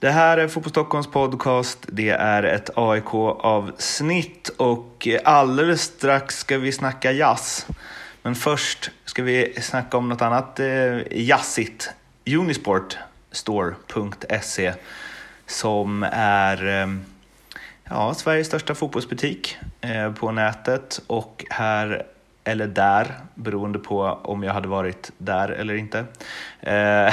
Det 0.00 0.10
här 0.10 0.38
är 0.38 0.48
Fotboll 0.48 0.70
Stockholms 0.70 1.06
podcast. 1.06 1.78
Det 1.88 2.10
är 2.10 2.42
ett 2.42 2.70
AIK-avsnitt 2.74 4.48
och 4.48 5.08
alldeles 5.24 5.82
strax 5.82 6.38
ska 6.38 6.58
vi 6.58 6.72
snacka 6.72 7.12
jazz. 7.12 7.66
Men 8.22 8.34
först 8.34 8.90
ska 9.04 9.22
vi 9.22 9.54
snacka 9.60 9.96
om 9.96 10.08
något 10.08 10.22
annat 10.22 10.60
eh, 10.60 10.98
jazzigt. 11.10 11.90
Unisportstore.se 12.26 14.74
som 15.46 16.06
är 16.12 16.82
eh, 16.82 16.88
ja, 17.84 18.14
Sveriges 18.14 18.46
största 18.46 18.74
fotbollsbutik 18.74 19.56
eh, 19.80 20.12
på 20.12 20.32
nätet 20.32 21.00
och 21.06 21.44
här 21.50 22.06
eller 22.50 22.66
där, 22.66 23.14
beroende 23.34 23.78
på 23.78 24.18
om 24.22 24.42
jag 24.42 24.52
hade 24.52 24.68
varit 24.68 25.10
där 25.18 25.48
eller 25.48 25.74
inte. 25.74 26.04
Eh, 26.60 27.08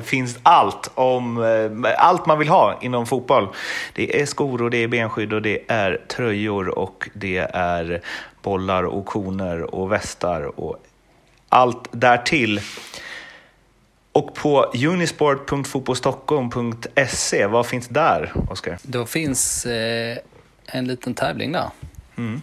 finns 0.02 0.38
allt 0.42 0.90
om 0.94 1.42
eh, 1.84 1.94
allt 1.98 2.26
man 2.26 2.38
vill 2.38 2.48
ha 2.48 2.78
inom 2.80 3.06
fotboll. 3.06 3.48
Det 3.94 4.20
är 4.20 4.26
skor 4.26 4.62
och 4.62 4.70
det 4.70 4.76
är 4.76 4.88
benskydd 4.88 5.32
och 5.32 5.42
det 5.42 5.64
är 5.68 6.00
tröjor 6.08 6.78
och 6.78 7.08
det 7.14 7.38
är 7.54 8.02
bollar 8.42 8.84
och 8.84 9.06
koner 9.06 9.74
och 9.74 9.92
västar 9.92 10.60
och 10.60 10.76
allt 11.48 11.88
därtill. 11.90 12.60
Och 14.12 14.34
på 14.34 14.72
unisport.fotbollstockholm.se, 14.86 17.46
vad 17.46 17.66
finns 17.66 17.88
där, 17.88 18.32
Oskar? 18.50 18.78
Då 18.82 19.06
finns 19.06 19.66
eh, 19.66 20.18
en 20.66 20.84
liten 20.84 21.14
tävling 21.14 21.52
där. 21.52 21.70
Mm. 22.16 22.42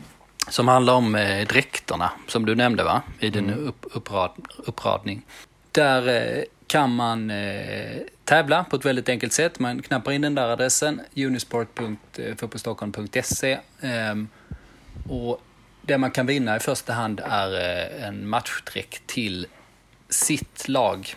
Som 0.50 0.68
handlar 0.68 0.94
om 0.94 1.16
eh, 1.16 1.48
dräkterna, 1.48 2.12
som 2.28 2.46
du 2.46 2.56
nämnde 2.56 2.84
va? 2.84 3.02
I 3.20 3.30
din 3.30 3.50
mm. 3.50 3.68
upp, 3.68 3.86
upprad, 3.92 4.32
uppradning. 4.58 5.26
Där 5.72 6.08
eh, 6.08 6.44
kan 6.68 6.96
man 6.96 7.32
eh, 7.32 7.98
tävla 8.24 8.64
på 8.64 8.76
ett 8.76 8.86
väldigt 8.86 9.10
enkelt 9.10 9.34
sätt. 9.34 9.60
Man 9.60 9.82
knappar 9.82 10.12
in 10.12 10.22
den 10.22 10.36
där 10.36 10.50
adressen, 10.50 11.02
unisport.fotbollstockholm.se. 11.16 13.60
Eh, 13.82 14.16
och 15.10 15.42
det 15.82 15.98
man 15.98 16.12
kan 16.12 16.26
vinna 16.26 16.56
i 16.56 16.60
första 16.60 16.94
hand 16.94 17.22
är 17.26 17.54
eh, 17.54 18.08
en 18.08 18.28
matchdräkt 18.28 19.08
till 19.08 19.48
sitt 20.10 20.68
lag. 20.68 21.16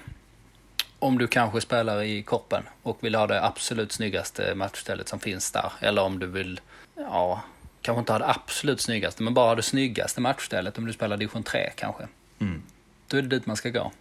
Om 0.99 1.19
du 1.19 1.27
kanske 1.27 1.61
spelar 1.61 2.03
i 2.03 2.23
Korpen 2.23 2.63
och 2.83 2.99
vill 3.01 3.15
ha 3.15 3.27
det 3.27 3.45
absolut 3.45 3.93
snyggaste 3.93 4.55
matchstället 4.55 5.09
som 5.09 5.21
finns 5.21 5.53
där. 5.53 5.73
Eller 5.81 6.03
om 6.03 6.19
du 6.19 6.27
vill, 6.27 6.61
ja, 6.97 7.43
kanske 7.83 7.99
inte 7.99 8.13
ha 8.13 8.19
det 8.19 8.29
absolut 8.29 8.81
snyggaste, 8.81 9.23
men 9.23 9.35
bara 9.35 9.55
det 9.55 9.63
snyggaste 9.63 10.21
matchstället 10.21 10.79
om 10.79 10.87
du 10.87 10.93
spelar 10.93 11.17
division 11.17 11.43
3 11.43 11.71
kanske. 11.77 12.09
Mm. 12.39 12.63
Då 13.09 13.17
är 13.17 13.23
det 13.23 13.29
dit 13.29 13.47
man 13.47 13.57
ska 13.57 13.71
gå. 13.71 13.93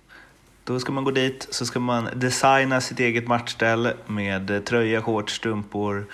Då 0.63 0.79
ska 0.79 0.91
man 0.91 1.03
gå 1.03 1.11
dit, 1.11 1.47
så 1.51 1.65
ska 1.65 1.79
man 1.79 2.09
designa 2.15 2.81
sitt 2.81 2.99
eget 2.99 3.27
matchställ 3.27 3.93
med 4.07 4.65
tröja, 4.65 5.01
shorts, 5.01 5.33
strumpor, 5.33 6.05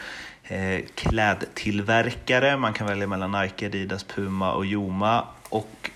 eh, 0.44 0.86
klädtillverkare. 0.96 2.58
Man 2.58 2.74
kan 2.74 2.88
välja 2.88 3.08
mellan 3.08 3.32
Nike, 3.32 3.66
Adidas, 3.66 4.04
Puma 4.04 4.54
och 4.54 4.66
Joma. 4.66 5.28
Och 5.50 5.90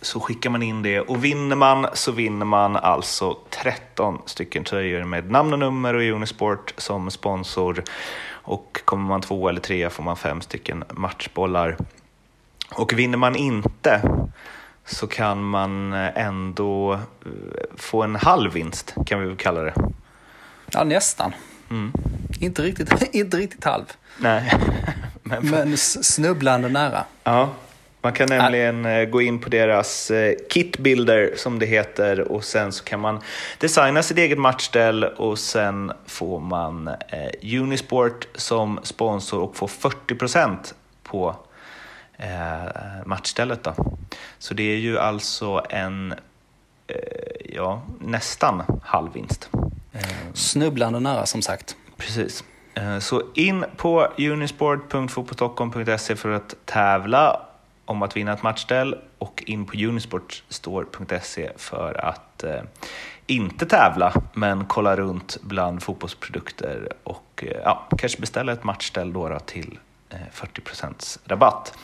så 0.00 0.20
skickar 0.20 0.50
man 0.50 0.62
in 0.62 0.82
det 0.82 1.00
och 1.00 1.24
vinner 1.24 1.56
man 1.56 1.86
så 1.94 2.12
vinner 2.12 2.46
man 2.46 2.76
alltså 2.76 3.38
13 3.50 4.22
stycken 4.26 4.64
tröjor 4.64 5.04
med 5.04 5.30
namn 5.30 5.52
och 5.52 5.58
nummer 5.58 5.94
och 5.94 6.02
Unisport 6.02 6.74
som 6.76 7.10
sponsor. 7.10 7.84
Och 8.46 8.80
kommer 8.84 9.08
man 9.08 9.20
två 9.20 9.48
eller 9.48 9.60
tre 9.60 9.90
får 9.90 10.02
man 10.02 10.16
fem 10.16 10.40
stycken 10.40 10.84
matchbollar. 10.90 11.76
Och 12.70 12.92
vinner 12.92 13.18
man 13.18 13.36
inte 13.36 14.00
så 14.84 15.06
kan 15.06 15.44
man 15.44 15.92
ändå 15.92 16.92
eh, 16.94 17.00
få 17.76 18.02
en 18.02 18.16
halv 18.16 18.52
vinst, 18.52 18.94
kan 19.06 19.20
vi 19.20 19.26
väl 19.26 19.36
kalla 19.36 19.62
det. 19.62 19.74
Ja, 20.70 20.84
nästan. 20.84 21.32
Mm. 21.70 21.92
Inte, 22.40 22.62
riktigt, 22.62 23.02
inte 23.14 23.36
riktigt 23.36 23.64
halv. 23.64 23.84
Nej. 24.18 24.52
Men, 25.22 25.50
Men 25.50 25.76
snubblande 25.76 26.68
nära. 26.68 27.04
Ja, 27.24 27.50
man 28.06 28.12
kan 28.12 28.28
nämligen 28.28 28.84
ja. 28.84 28.90
Eh, 28.90 29.08
gå 29.08 29.22
in 29.22 29.38
på 29.38 29.48
deras 29.48 30.10
eh, 30.10 30.34
kitbilder 30.52 31.32
som 31.36 31.58
det 31.58 31.66
heter 31.66 32.20
och 32.20 32.44
sen 32.44 32.72
så 32.72 32.84
kan 32.84 33.00
man 33.00 33.20
designa 33.58 34.02
sitt 34.02 34.18
eget 34.18 34.38
matchställ 34.38 35.04
och 35.04 35.38
sen 35.38 35.92
får 36.06 36.40
man 36.40 36.88
eh, 36.88 37.60
Unisport 37.60 38.26
som 38.34 38.80
sponsor 38.82 39.40
och 39.40 39.56
får 39.56 39.66
40% 39.66 40.74
på 41.02 41.36
matchstället. 43.04 43.64
Då. 43.64 43.74
Så 44.38 44.54
det 44.54 44.62
är 44.62 44.76
ju 44.76 44.98
alltså 44.98 45.62
en, 45.70 46.14
ja, 47.44 47.82
nästan 48.00 48.62
halvvinst. 48.82 49.50
Snubblande 50.34 51.00
nära 51.00 51.26
som 51.26 51.42
sagt. 51.42 51.76
Precis. 51.96 52.44
Så 53.00 53.22
in 53.34 53.64
på 53.76 54.08
unisport.fotbollstockholm.se 54.18 56.16
för 56.16 56.30
att 56.30 56.54
tävla 56.64 57.46
om 57.86 58.02
att 58.02 58.16
vinna 58.16 58.32
ett 58.32 58.42
matchställ 58.42 58.96
och 59.18 59.44
in 59.46 59.64
på 59.64 59.72
unisportstore.se 59.76 61.50
för 61.56 62.04
att 62.04 62.44
eh, 62.44 62.62
inte 63.26 63.66
tävla 63.66 64.12
men 64.32 64.64
kolla 64.64 64.96
runt 64.96 65.38
bland 65.42 65.82
fotbollsprodukter 65.82 66.92
och 67.04 67.44
eh, 67.46 67.60
ja, 67.64 67.88
kanske 67.98 68.20
beställa 68.20 68.52
ett 68.52 68.64
matchställ 68.64 69.12
då, 69.12 69.28
då 69.28 69.38
till 69.38 69.78
eh, 70.10 70.16
40% 70.32 71.18
rabatt. 71.24 71.78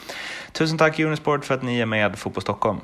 Tusen 0.52 0.78
tack 0.78 0.98
Unisport 0.98 1.44
för 1.44 1.54
att 1.54 1.62
ni 1.62 1.80
är 1.80 1.86
med 1.86 2.18
Fotboll 2.18 2.42
Stockholm. 2.42 2.80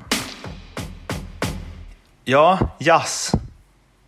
Ja, 2.23 2.59
jazz 2.79 3.31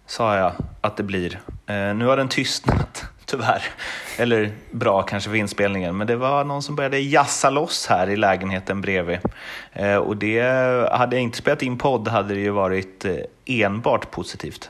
sa 0.06 0.38
jag 0.38 0.54
att 0.82 0.98
det 0.98 1.04
blir. 1.04 1.40
Eh, 1.66 1.96
nu 1.96 2.06
har 2.06 2.18
den 2.18 2.28
tystnat 2.28 2.91
tyvärr. 3.32 3.64
Eller 4.18 4.52
bra 4.72 5.02
kanske 5.02 5.30
för 5.30 5.38
inspelningen, 5.38 5.98
men 5.98 6.08
det 6.08 6.16
var 6.16 6.44
någon 6.44 6.64
som 6.64 6.76
började 6.76 7.00
jassa 7.00 7.50
loss 7.50 7.88
här 7.88 8.10
i 8.10 8.16
lägenheten 8.16 8.82
bredvid. 8.82 9.20
Eh, 9.74 9.96
och 9.96 10.18
det, 10.18 10.42
hade 10.92 11.16
jag 11.16 11.24
inte 11.24 11.38
spelat 11.38 11.62
in 11.62 11.78
podd 11.78 12.08
hade 12.08 12.34
det 12.34 12.40
ju 12.40 12.50
varit 12.50 13.06
eh, 13.06 13.16
enbart 13.46 14.12
positivt. 14.12 14.70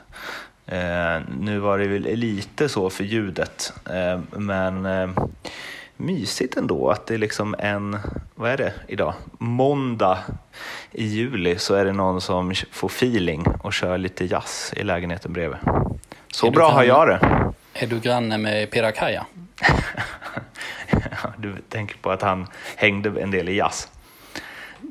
Eh, 0.65 1.21
nu 1.39 1.59
var 1.59 1.77
det 1.77 1.87
väl 1.87 2.01
lite 2.01 2.69
så 2.69 2.89
för 2.89 3.03
ljudet, 3.03 3.73
eh, 3.89 4.19
men 4.31 4.87
mysigt 5.97 6.57
ändå 6.57 6.89
att 6.89 7.07
det 7.07 7.13
är 7.13 7.17
liksom 7.17 7.55
en, 7.59 7.97
vad 8.35 8.51
är 8.51 8.57
det 8.57 8.73
idag, 8.87 9.13
måndag 9.37 10.17
i 10.91 11.05
juli 11.05 11.57
så 11.57 11.75
är 11.75 11.85
det 11.85 11.93
någon 11.93 12.21
som 12.21 12.53
får 12.71 12.87
feeling 12.87 13.47
och 13.61 13.73
kör 13.73 13.97
lite 13.97 14.25
jazz 14.25 14.73
i 14.77 14.83
lägenheten 14.83 15.33
bredvid. 15.33 15.59
Så 16.33 16.51
bra 16.51 16.71
har 16.71 16.83
jag 16.83 17.07
det. 17.07 17.50
Är 17.81 17.87
du 17.87 17.99
granne 17.99 18.37
med 18.37 18.71
Pirakaja? 18.71 19.25
du 21.37 21.55
tänker 21.69 21.97
på 21.97 22.11
att 22.11 22.21
han 22.21 22.47
hängde 22.75 23.21
en 23.21 23.31
del 23.31 23.49
i 23.49 23.55
jazz? 23.55 23.87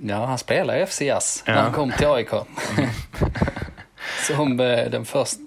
Ja, 0.03 0.27
han 0.27 0.39
spelade 0.39 0.87
FC 0.87 1.01
Jazz 1.01 1.43
ja. 1.47 1.55
när 1.55 1.63
han 1.63 1.73
kom 1.73 1.93
till 1.93 2.07
AIK. 2.07 2.29
Som 4.27 4.61
eh, 4.61 4.91
den 4.91 5.05
först, 5.05 5.39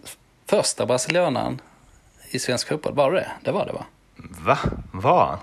första 0.50 0.86
brasilianaren 0.86 1.62
i 2.30 2.40
svensk 2.40 2.68
fotboll. 2.68 2.94
Var 2.94 3.12
det 3.12 3.20
det? 3.20 3.32
Det 3.42 3.52
var 3.52 3.66
det 3.66 3.74
va? 3.74 3.86
Va? 4.16 4.58
Var 4.92 5.26
han? 5.26 5.40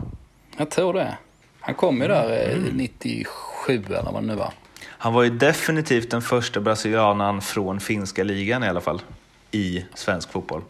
Jag 0.57 0.71
tror 0.71 0.95
det. 0.95 1.17
Han 1.61 1.75
kom 1.75 2.03
ju 2.03 2.09
där 2.09 2.49
eh, 2.49 2.57
mm. 2.57 2.77
97 2.77 3.85
eller 3.87 4.13
vad 4.13 4.23
det 4.23 4.27
nu 4.27 4.35
var. 4.35 4.53
Han 4.87 5.13
var 5.13 5.23
ju 5.23 5.31
definitivt 5.31 6.11
den 6.11 6.23
första 6.23 6.61
brasilianaren 6.61 7.41
från 7.41 7.81
finska 7.81 8.25
ligan 8.25 8.65
i 8.65 8.69
alla 8.69 8.81
fall. 8.81 9.03
I 9.51 9.85
svensk 9.95 10.33
fotboll. 10.33 10.63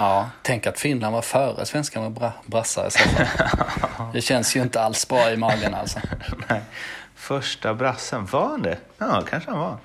Ja, 0.00 0.30
tänk 0.42 0.66
att 0.66 0.78
Finland 0.78 1.14
var 1.14 1.22
före 1.22 1.66
svenskarna 1.66 2.08
med 2.08 2.12
bra, 2.12 2.32
brassar 2.46 2.86
i 2.86 2.90
så 2.90 2.98
fall. 2.98 3.26
Det 4.12 4.20
känns 4.20 4.56
ju 4.56 4.62
inte 4.62 4.82
alls 4.82 5.08
bra 5.08 5.30
i 5.30 5.36
magen 5.36 5.74
alltså. 5.74 6.00
Nej. 6.48 6.60
Första 7.14 7.74
brassen, 7.74 8.26
var 8.26 8.48
han 8.48 8.62
det? 8.62 8.78
Ja, 8.98 9.22
kanske 9.30 9.50
han 9.50 9.60
var. 9.60 9.76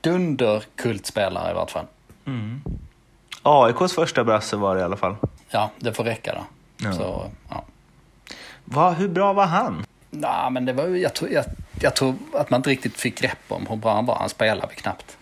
Dunderkultspelare 0.00 1.50
i 1.50 1.54
vart 1.54 1.70
fall. 1.70 1.86
Mm. 2.26 2.62
AIKs 3.42 3.94
första 3.94 4.24
brasse 4.24 4.56
var 4.56 4.74
det 4.74 4.80
i 4.80 4.84
alla 4.84 4.96
fall. 4.96 5.16
Ja, 5.50 5.70
det 5.78 5.92
får 5.92 6.04
räcka 6.04 6.34
då. 6.34 6.44
Ja. 6.86 6.92
Så, 6.92 7.30
ja. 7.50 7.64
Va, 8.64 8.90
hur 8.90 9.08
bra 9.08 9.32
var 9.32 9.46
han? 9.46 9.84
Ja, 10.10 10.50
men 10.50 10.64
det 10.64 10.72
var, 10.72 10.86
jag, 10.86 11.14
tror, 11.14 11.30
jag, 11.30 11.44
jag 11.80 11.96
tror 11.96 12.14
att 12.34 12.50
man 12.50 12.58
inte 12.58 12.70
riktigt 12.70 12.96
fick 12.96 13.20
grepp 13.20 13.44
om 13.48 13.66
hur 13.66 13.76
bra 13.76 13.94
han 13.94 14.06
var. 14.06 14.16
Han 14.16 14.28
spelade 14.28 14.74
knappt. 14.74 15.16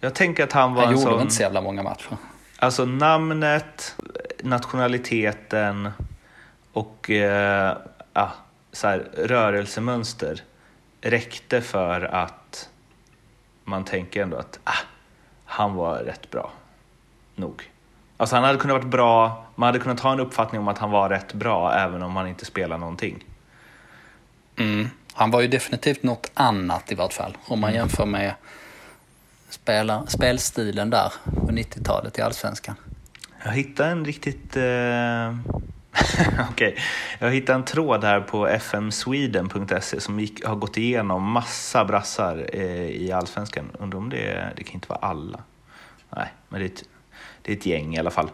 Jag 0.00 0.14
tänker 0.14 0.44
att 0.44 0.52
han 0.52 0.74
var 0.74 0.82
han 0.82 0.94
en 0.94 1.00
gjorde 1.00 1.12
sån... 1.12 1.20
inte 1.20 1.34
så 1.34 1.42
jävla 1.42 1.60
många 1.60 1.82
matcher. 1.82 2.16
Alltså 2.62 2.84
namnet, 2.84 3.96
nationaliteten 4.42 5.90
och 6.72 7.10
eh, 7.10 7.76
ah, 8.12 8.28
så 8.72 8.88
här, 8.88 8.98
rörelsemönster 9.16 10.42
räckte 11.00 11.60
för 11.60 12.00
att 12.00 12.68
man 13.64 13.84
tänker 13.84 14.22
ändå 14.22 14.36
att 14.36 14.58
ah, 14.64 14.78
han 15.44 15.74
var 15.74 15.98
rätt 15.98 16.30
bra. 16.30 16.52
Nog. 17.34 17.70
Alltså 18.16 18.36
han 18.36 18.44
hade 18.44 18.58
kunnat 18.58 18.76
vara 18.76 18.88
bra, 18.88 19.46
man 19.54 19.66
hade 19.66 19.78
kunnat 19.78 20.00
ha 20.00 20.12
en 20.12 20.20
uppfattning 20.20 20.60
om 20.60 20.68
att 20.68 20.78
han 20.78 20.90
var 20.90 21.08
rätt 21.08 21.32
bra 21.32 21.74
även 21.74 22.02
om 22.02 22.16
han 22.16 22.28
inte 22.28 22.44
spelar 22.44 22.78
någonting. 22.78 23.24
Mm. 24.56 24.88
Han 25.12 25.30
var 25.30 25.40
ju 25.40 25.48
definitivt 25.48 26.02
något 26.02 26.30
annat 26.34 26.92
i 26.92 26.94
vart 26.94 27.12
fall 27.12 27.36
om 27.46 27.60
man 27.60 27.70
mm. 27.70 27.80
jämför 27.80 28.06
med 28.06 28.34
spela, 29.52 30.06
spelstilen 30.06 30.90
där 30.90 31.12
på 31.24 31.52
90-talet 31.52 32.18
i 32.18 32.22
Allsvenskan. 32.22 32.74
Jag 33.44 33.52
hittade 33.52 33.90
en 33.90 34.04
riktigt... 34.04 34.56
Eh... 34.56 35.36
Okej, 36.50 36.68
okay. 36.72 36.74
jag 37.18 37.30
hittade 37.30 37.58
en 37.58 37.64
tråd 37.64 38.04
här 38.04 38.20
på 38.20 38.48
fmsweden.se 38.48 40.00
som 40.00 40.20
gick, 40.20 40.44
har 40.44 40.56
gått 40.56 40.76
igenom 40.76 41.22
massa 41.22 41.84
brassar 41.84 42.46
eh, 42.52 42.86
i 42.86 43.12
allsvenskan. 43.12 43.70
Undrar 43.78 43.98
om 43.98 44.10
det, 44.10 44.52
det 44.56 44.64
kan 44.64 44.74
inte 44.74 44.88
vara 44.88 44.98
alla. 44.98 45.40
Nej, 46.16 46.28
men 46.48 46.60
det 46.60 46.66
är 46.66 46.70
ett, 46.70 46.84
det 47.42 47.52
är 47.52 47.56
ett 47.56 47.66
gäng 47.66 47.94
i 47.94 47.98
alla 47.98 48.10
fall. 48.10 48.30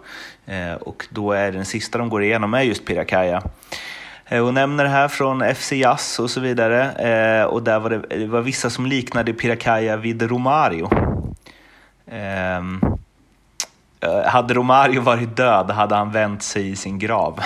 Eh, 0.47 0.73
och 0.73 1.07
då 1.11 1.33
är 1.33 1.53
den 1.53 1.65
sista 1.65 1.99
de 1.99 2.09
går 2.09 2.23
igenom 2.23 2.55
är 2.55 2.63
just 2.63 2.85
Pirakaja. 2.85 3.43
Eh, 4.29 4.47
och 4.47 4.55
nämner 4.55 4.85
det 4.85 4.91
här 4.91 5.09
från 5.09 5.55
FC 5.55 5.73
Jazz 5.73 6.19
och 6.19 6.31
så 6.31 6.41
vidare. 6.41 6.93
Eh, 6.93 7.45
och 7.45 7.63
där 7.63 7.79
var 7.79 7.91
det, 7.91 7.99
det 7.99 8.27
var 8.27 8.41
vissa 8.41 8.71
som 8.71 8.87
liknade 8.87 9.33
Pirakaja 9.33 9.97
vid 9.97 10.23
Romario. 10.23 10.91
Ehm, 12.11 12.81
eh, 14.01 14.23
hade 14.23 14.55
Romario 14.55 15.01
varit 15.01 15.37
död 15.37 15.71
hade 15.71 15.95
han 15.95 16.13
vänt 16.13 16.43
sig 16.43 16.71
i 16.71 16.77
sin 16.77 16.99
grav. 16.99 17.41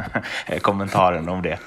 Kommentaren 0.60 1.28
om 1.28 1.42
det. 1.42 1.58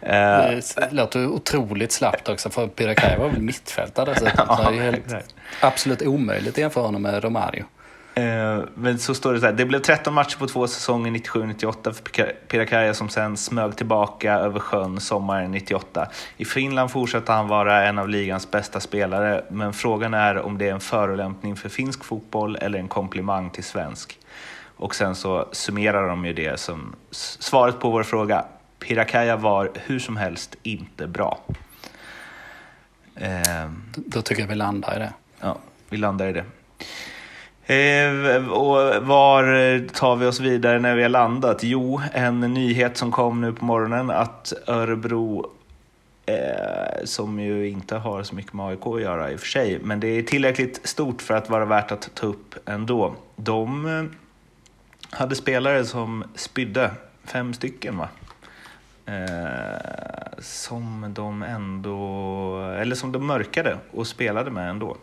Det 0.00 0.62
låter 0.90 1.26
otroligt 1.26 1.92
slappt 1.92 2.28
också 2.28 2.50
för 2.50 2.66
Pirakaja 2.66 3.18
var 3.18 3.28
väl 3.28 3.42
mittfältare 3.42 4.14
ja, 4.36 4.70
det 4.70 4.76
är 4.76 4.82
helt, 4.82 5.14
absolut 5.60 6.02
omöjligt 6.02 6.54
att 6.54 6.58
jämföra 6.58 6.84
honom 6.84 7.02
med 7.02 7.24
Romario. 7.24 7.64
Eh, 8.20 8.62
men 8.74 8.98
så 8.98 9.14
står 9.14 9.32
det 9.32 9.40
så 9.40 9.46
här, 9.46 9.52
det 9.52 9.64
blev 9.64 9.78
13 9.80 10.14
matcher 10.14 10.38
på 10.38 10.46
två 10.46 10.66
säsonger 10.66 11.10
97-98 11.10 11.92
för 11.92 12.32
Pirakaja 12.48 12.94
som 12.94 13.08
sen 13.08 13.36
smög 13.36 13.76
tillbaka 13.76 14.32
över 14.34 14.60
sjön 14.60 15.00
sommaren 15.00 15.50
98. 15.50 16.08
I 16.36 16.44
Finland 16.44 16.90
fortsatte 16.90 17.32
han 17.32 17.48
vara 17.48 17.86
en 17.86 17.98
av 17.98 18.08
ligans 18.08 18.50
bästa 18.50 18.80
spelare, 18.80 19.44
men 19.50 19.72
frågan 19.72 20.14
är 20.14 20.38
om 20.38 20.58
det 20.58 20.68
är 20.68 20.72
en 20.72 20.80
förolämpning 20.80 21.56
för 21.56 21.68
finsk 21.68 22.04
fotboll 22.04 22.56
eller 22.56 22.78
en 22.78 22.88
komplimang 22.88 23.50
till 23.50 23.64
svensk. 23.64 24.18
Och 24.76 24.94
sen 24.94 25.14
så 25.14 25.48
summerar 25.52 26.08
de 26.08 26.24
ju 26.26 26.32
det 26.32 26.60
som 26.60 26.94
svaret 27.10 27.80
på 27.80 27.90
vår 27.90 28.02
fråga. 28.02 28.44
Pirakaja 28.78 29.36
var 29.36 29.70
hur 29.74 29.98
som 29.98 30.16
helst 30.16 30.56
inte 30.62 31.06
bra. 31.06 31.38
Eh, 33.14 33.70
Då 33.94 34.22
tycker 34.22 34.42
jag 34.42 34.48
vi 34.48 34.54
landar 34.54 34.96
i 34.96 34.98
det. 34.98 35.12
Ja, 35.40 35.58
vi 35.88 35.96
landar 35.96 36.26
i 36.26 36.32
det. 36.32 36.44
Eh, 37.66 38.48
och 38.48 39.06
var 39.06 39.88
tar 39.88 40.16
vi 40.16 40.26
oss 40.26 40.40
vidare 40.40 40.78
när 40.78 40.96
vi 40.96 41.02
har 41.02 41.08
landat? 41.08 41.62
Jo, 41.62 42.00
en 42.12 42.40
nyhet 42.40 42.96
som 42.96 43.12
kom 43.12 43.40
nu 43.40 43.52
på 43.52 43.64
morgonen 43.64 44.10
att 44.10 44.52
Örebro, 44.66 45.50
eh, 46.26 47.04
som 47.04 47.40
ju 47.40 47.68
inte 47.68 47.96
har 47.96 48.22
så 48.22 48.34
mycket 48.34 48.52
med 48.52 48.66
AIK 48.66 48.86
att 48.86 49.02
göra 49.02 49.30
i 49.30 49.36
och 49.36 49.40
för 49.40 49.46
sig, 49.46 49.78
men 49.82 50.00
det 50.00 50.08
är 50.08 50.22
tillräckligt 50.22 50.88
stort 50.88 51.22
för 51.22 51.34
att 51.34 51.50
vara 51.50 51.64
värt 51.64 51.92
att 51.92 52.10
ta 52.14 52.26
upp 52.26 52.54
ändå. 52.66 53.14
De 53.36 53.86
eh, 53.86 54.04
hade 55.10 55.34
spelare 55.34 55.84
som 55.84 56.24
spydde, 56.34 56.90
fem 57.24 57.54
stycken 57.54 57.98
va? 57.98 58.08
Eh, 59.06 60.38
som 60.38 61.14
de 61.14 61.42
ändå, 61.42 62.60
eller 62.80 62.96
som 62.96 63.12
de 63.12 63.26
mörkade 63.26 63.78
och 63.90 64.06
spelade 64.06 64.50
med 64.50 64.70
ändå 64.70 64.96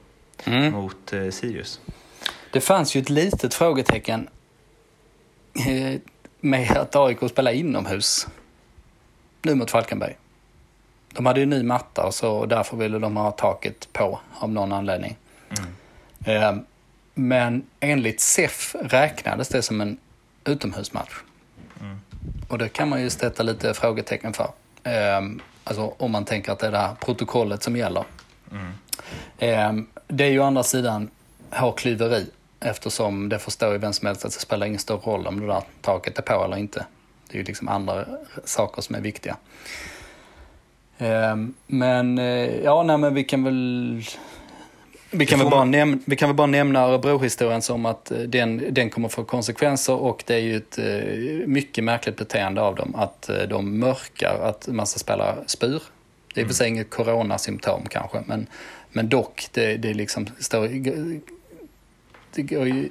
mm. 0.46 0.74
mot 0.74 1.14
eh, 1.14 1.30
Sirius. 1.30 1.80
Det 2.54 2.62
fanns 2.62 2.96
ju 2.96 3.02
ett 3.02 3.10
litet 3.10 3.54
frågetecken 3.54 4.30
eh, 5.68 6.00
med 6.40 6.78
att 6.78 6.96
AIK 6.96 7.18
spelar 7.30 7.52
inomhus 7.52 8.28
nu 9.42 9.56
mot 9.56 9.72
Falkenberg. 9.72 10.18
De 11.14 11.26
hade 11.26 11.40
ju 11.40 11.46
ny 11.46 11.64
matta 11.64 12.06
och 12.06 12.14
så 12.14 12.32
och 12.32 12.48
därför 12.48 12.78
ville 12.78 13.00
de 13.00 13.18
ha 13.18 13.32
taket 13.32 13.94
på 13.94 14.20
av 14.40 14.50
någon 14.50 14.72
anledning. 14.72 15.18
Mm. 15.50 16.44
Eh, 16.44 16.64
men 17.14 17.66
enligt 17.80 18.22
SEF 18.22 18.76
räknades 18.82 19.50
det 19.50 19.62
som 19.62 19.82
en 19.82 19.98
utomhusmatch. 20.46 21.14
Mm. 21.82 22.00
Och 22.48 22.58
det 22.58 22.70
kan 22.70 22.90
man 22.90 23.02
ju 23.02 23.10
sätta 23.10 23.44
lite 23.44 23.74
frågetecken 23.74 24.34
för. 24.34 24.50
Eh, 24.84 25.22
alltså 25.64 25.94
om 25.98 26.12
man 26.12 26.26
tänker 26.26 26.52
att 26.52 26.60
det 26.60 26.68
är 26.68 26.72
det 26.72 26.78
här 26.78 26.96
protokollet 26.96 27.64
som 27.64 27.76
gäller. 27.76 28.04
Mm. 28.52 29.88
Det 30.08 30.24
är 30.24 30.30
ju 30.30 30.40
å 30.40 30.44
andra 30.44 30.64
sidan 30.64 31.10
hårklyveri 31.52 32.30
Eftersom 32.64 33.30
det 33.30 33.40
förstår 33.40 33.72
ju 33.72 33.78
vem 33.78 33.94
som 33.94 34.08
helst 34.08 34.26
att 34.26 34.34
det 34.34 34.40
spelar 34.40 34.68
ingen 34.68 34.80
stor 34.80 34.98
roll 34.98 35.28
om 35.28 35.40
det 35.40 35.48
där 35.48 35.64
taket 35.82 36.18
är 36.18 36.22
på 36.22 36.44
eller 36.44 36.58
inte. 36.58 36.86
Det 37.28 37.36
är 37.36 37.38
ju 37.38 37.44
liksom 37.44 37.68
andra 37.68 38.06
saker 38.46 38.82
som 38.82 38.96
är 38.96 39.02
viktiga. 39.02 39.38
Ehm, 40.98 41.54
men 41.68 42.18
eh, 42.18 42.60
ja, 42.64 42.84
nej, 42.84 42.98
men 42.98 43.14
vi 43.14 43.24
kan 43.24 43.44
väl 43.44 44.04
vi 45.12 45.26
kan, 45.26 45.40
väl 45.40 45.50
bara 45.50 45.66
nämna, 45.66 45.98
vi 46.06 46.16
kan 46.16 46.30
väl 46.30 46.36
bara 46.36 46.48
nämna 46.48 46.80
Örebro-historien 46.80 47.62
som 47.62 47.86
att 47.86 48.12
eh, 48.12 48.18
den, 48.18 48.74
den 48.74 48.90
kommer 48.90 49.10
få 49.10 49.24
konsekvenser 49.24 49.94
och 49.94 50.24
det 50.28 50.36
är 50.36 50.40
ju 50.40 50.56
ett 50.58 50.78
eh, 50.78 51.48
mycket 51.48 51.84
märkligt 51.84 52.18
beteende 52.18 52.62
av 52.62 52.76
dem 52.76 52.96
att 52.96 53.30
de 53.50 53.80
mörkar 53.80 54.40
att 54.42 54.68
massa 54.68 55.00
spelare 55.00 55.36
spyr. 55.46 55.82
Det 56.34 56.42
är 56.42 56.46
för 56.46 56.54
sig 56.54 56.68
inget 56.68 56.90
coronasymptom 56.90 57.82
kanske, 57.90 58.24
men, 58.26 58.48
men 58.92 59.10
dock, 59.10 59.48
det, 59.52 59.78
det 59.78 59.94
liksom 59.94 60.28
står 60.40 60.68
det 62.34 62.42
går 62.42 62.68
ju 62.68 62.90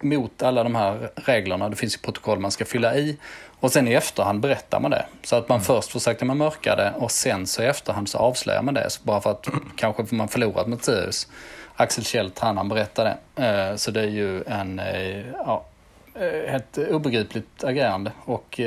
mot 0.00 0.42
alla 0.42 0.62
de 0.62 0.74
här 0.74 1.10
reglerna. 1.14 1.68
Det 1.68 1.76
finns 1.76 1.94
ju 1.94 1.98
protokoll 1.98 2.38
man 2.38 2.50
ska 2.50 2.64
fylla 2.64 2.96
i. 2.96 3.16
Och 3.60 3.72
sen 3.72 3.88
i 3.88 3.92
efterhand 3.92 4.40
berättar 4.40 4.80
man 4.80 4.90
det. 4.90 5.06
Så 5.24 5.36
att 5.36 5.48
man 5.48 5.56
mm. 5.56 5.64
först 5.64 5.92
försökte 5.92 6.24
man 6.24 6.38
mörka 6.38 6.76
det 6.76 6.92
och 6.96 7.10
sen 7.10 7.46
så 7.46 7.62
i 7.62 7.66
efterhand 7.66 8.08
så 8.08 8.18
avslöjar 8.18 8.62
man 8.62 8.74
det. 8.74 8.90
Så 8.90 9.00
bara 9.02 9.20
för 9.20 9.30
att 9.30 9.48
kanske 9.76 10.14
man 10.14 10.28
förlorat 10.28 10.84
Sirius. 10.84 11.28
Axel 11.76 12.04
Kjelt, 12.04 12.38
han, 12.38 12.56
han 12.56 12.68
berättade. 12.68 13.16
Eh, 13.36 13.76
så 13.76 13.90
det 13.90 14.00
är 14.00 14.08
ju 14.08 14.42
en, 14.42 14.78
eh, 14.78 15.26
ja, 15.32 15.64
eh, 16.14 16.54
ett 16.54 16.78
obegripligt 16.78 17.64
agerande. 17.64 18.12
Och 18.24 18.60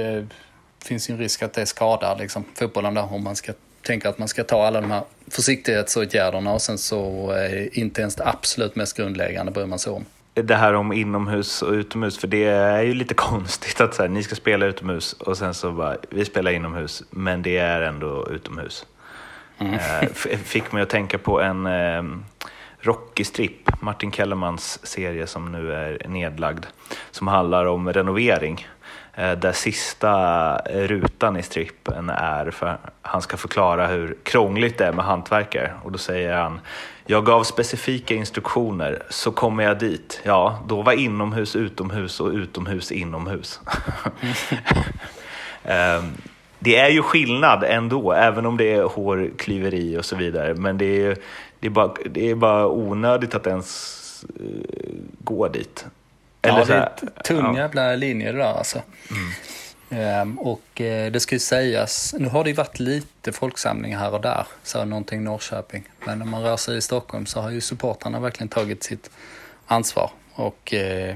finns 0.79 1.09
ju 1.09 1.13
en 1.13 1.19
risk 1.19 1.43
att 1.43 1.53
det 1.53 1.65
skadar 1.65 2.17
liksom, 2.19 2.45
fotbollen 2.55 2.93
där 2.93 3.13
om 3.13 3.23
man 3.23 3.35
ska 3.35 3.53
tänka 3.81 4.09
att 4.09 4.17
man 4.17 4.27
ska 4.27 4.43
ta 4.43 4.65
alla 4.65 4.81
de 4.81 4.91
här 4.91 5.03
försiktighetsåtgärderna 5.27 6.53
och 6.53 6.61
sen 6.61 6.77
så 6.77 7.33
inte 7.71 8.01
ens 8.01 8.15
det 8.15 8.27
absolut 8.27 8.75
mest 8.75 8.97
grundläggande 8.97 9.51
bryr 9.51 9.65
man 9.65 9.79
sig 9.79 9.93
om 9.93 10.05
det 10.43 10.55
här 10.55 10.73
om 10.73 10.93
inomhus 10.93 11.61
och 11.61 11.71
utomhus, 11.71 12.17
för 12.17 12.27
det 12.27 12.43
är 12.43 12.81
ju 12.81 12.93
lite 12.93 13.13
konstigt 13.31 13.81
att 13.81 13.93
så 13.93 14.01
här, 14.01 14.09
ni 14.09 14.23
ska 14.23 14.35
spela 14.35 14.65
utomhus 14.65 15.13
och 15.13 15.37
sen 15.37 15.53
så 15.53 15.71
bara, 15.71 15.97
vi 16.09 16.25
spelar 16.25 16.51
inomhus, 16.51 17.03
men 17.09 17.41
det 17.41 17.57
är 17.57 17.81
ändå 17.81 18.27
utomhus. 18.31 18.85
Mm. 19.57 19.73
Eh, 19.73 20.09
fick 20.37 20.71
mig 20.71 20.83
att 20.83 20.89
tänka 20.89 21.17
på 21.17 21.41
en 21.41 21.65
eh, 21.65 22.03
Rocky-stripp, 22.79 23.81
Martin 23.81 24.11
Kellermans 24.11 24.85
serie 24.85 25.27
som 25.27 25.51
nu 25.51 25.73
är 25.73 26.07
nedlagd, 26.07 26.65
som 27.11 27.27
handlar 27.27 27.65
om 27.65 27.93
renovering. 27.93 28.67
Eh, 29.13 29.31
där 29.31 29.51
sista 29.51 30.57
rutan 30.57 31.37
i 31.37 31.43
strippen 31.43 32.09
är 32.09 32.51
för 32.51 32.77
han 33.01 33.21
ska 33.21 33.37
förklara 33.37 33.87
hur 33.87 34.17
krångligt 34.23 34.77
det 34.77 34.85
är 34.85 34.91
med 34.91 35.05
hantverkare 35.05 35.73
och 35.83 35.91
då 35.91 35.97
säger 35.97 36.33
han 36.33 36.59
jag 37.05 37.25
gav 37.25 37.43
specifika 37.43 38.13
instruktioner, 38.13 39.03
så 39.09 39.31
kommer 39.31 39.63
jag 39.63 39.79
dit. 39.79 40.21
Ja, 40.23 40.63
då 40.67 40.81
var 40.81 40.93
inomhus 40.93 41.55
utomhus 41.55 42.19
och 42.19 42.31
utomhus 42.31 42.91
inomhus. 42.91 43.59
um, 45.63 46.13
det 46.59 46.75
är 46.75 46.89
ju 46.89 47.01
skillnad 47.01 47.63
ändå, 47.63 48.11
även 48.11 48.45
om 48.45 48.57
det 48.57 48.73
är 48.73 48.83
hårklyveri 48.83 49.97
och 49.97 50.05
så 50.05 50.15
vidare. 50.15 50.53
Men 50.53 50.77
det 50.77 51.05
är, 51.05 51.17
det 51.59 51.67
är, 51.67 51.71
bara, 51.71 51.93
det 52.05 52.29
är 52.29 52.35
bara 52.35 52.67
onödigt 52.67 53.35
att 53.35 53.47
ens 53.47 54.25
uh, 54.39 54.47
gå 55.19 55.47
dit. 55.47 55.85
Eller 56.41 56.59
ja, 56.59 56.65
det 56.65 56.73
är 56.73 57.23
tunn 57.23 57.45
ja. 57.45 57.57
jävla 57.57 57.95
linje 57.95 58.31
det 58.31 58.37
där 58.37 58.53
alltså. 58.57 58.81
Mm. 59.11 59.31
Um, 59.89 60.39
och 60.39 60.81
uh, 60.81 61.11
det 61.11 61.19
ska 61.19 61.35
ju 61.35 61.39
sägas, 61.39 62.15
nu 62.19 62.29
har 62.29 62.43
det 62.43 62.49
ju 62.49 62.55
varit 62.55 62.79
lite 62.79 63.31
folksamlingar 63.31 63.99
här 63.99 64.13
och 64.13 64.21
där, 64.21 64.47
så 64.63 64.85
någonting 64.85 65.23
Norrköping. 65.23 65.83
Men 66.05 66.19
när 66.19 66.25
man 66.25 66.41
rör 66.41 66.57
sig 66.57 66.77
i 66.77 66.81
Stockholm 66.81 67.25
så 67.25 67.41
har 67.41 67.49
ju 67.49 67.61
supportrarna 67.61 68.19
verkligen 68.19 68.49
tagit 68.49 68.83
sitt 68.83 69.09
ansvar 69.67 70.11
och 70.33 70.73
uh, 70.73 71.15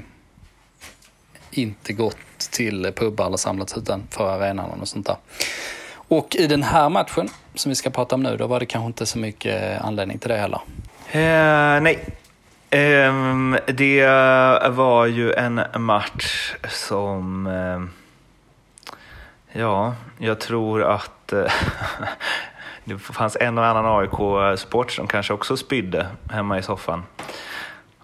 inte 1.52 1.94
gått 1.94 2.18
till 2.52 2.94
pubbar 2.96 3.26
eller 3.26 3.38
samlats 3.38 3.78
utanför 3.78 4.30
arenan 4.30 4.82
och 4.82 4.88
sånt 4.88 5.06
där. 5.06 5.18
Och 5.94 6.36
i 6.36 6.48
den 6.48 6.64
här 6.64 6.90
matchen 6.90 7.30
som 7.56 7.70
vi 7.70 7.76
ska 7.76 7.90
prata 7.90 8.16
om 8.16 8.24
nu, 8.24 8.38
då 8.38 8.48
var 8.48 8.60
det 8.60 8.66
kanske 8.66 8.88
inte 8.88 9.06
så 9.06 9.20
mycket 9.20 9.82
anledning 9.82 10.20
till 10.20 10.30
det 10.30 10.38
heller. 10.38 10.62
Uh, 11.16 11.82
nej, 11.82 12.00
um, 13.08 13.58
det 13.68 14.06
var 14.70 15.06
ju 15.06 15.34
en 15.34 15.62
match 15.78 16.56
som 16.70 17.48
ehm, 17.48 17.90
Ja, 19.52 19.96
jag 20.18 20.40
tror 20.40 20.84
att 20.84 21.34
eh, 21.34 21.52
det 22.84 23.00
fanns 23.00 23.38
en 23.40 23.58
och 23.58 23.66
annan 23.66 23.86
AIK-sport 23.86 24.92
som 24.92 25.08
kanske 25.08 25.34
också 25.34 25.58
spydde 25.58 26.08
hemma 26.32 26.60
i 26.60 26.64
soffan. 26.64 27.04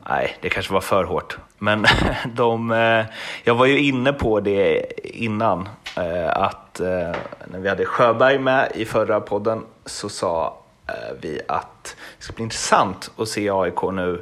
Nej, 0.09 0.37
det 0.41 0.49
kanske 0.49 0.73
var 0.73 0.81
för 0.81 1.03
hårt. 1.03 1.37
Men 1.57 1.85
de, 2.33 2.71
eh, 2.71 3.05
jag 3.43 3.55
var 3.55 3.65
ju 3.65 3.79
inne 3.79 4.13
på 4.13 4.39
det 4.39 4.91
innan, 5.03 5.69
eh, 5.97 6.29
att 6.29 6.79
när 7.45 7.59
vi 7.59 7.69
hade 7.69 7.85
Sjöberg 7.85 8.39
med 8.39 8.71
i 8.75 8.85
förra 8.85 9.21
podden 9.21 9.65
så 9.85 10.09
sa 10.09 10.57
vi 11.21 11.41
att 11.47 11.95
det 12.17 12.23
ska 12.23 12.33
bli 12.33 12.43
intressant 12.43 13.11
att 13.17 13.27
se 13.27 13.49
AIK 13.49 13.81
nu 13.91 14.21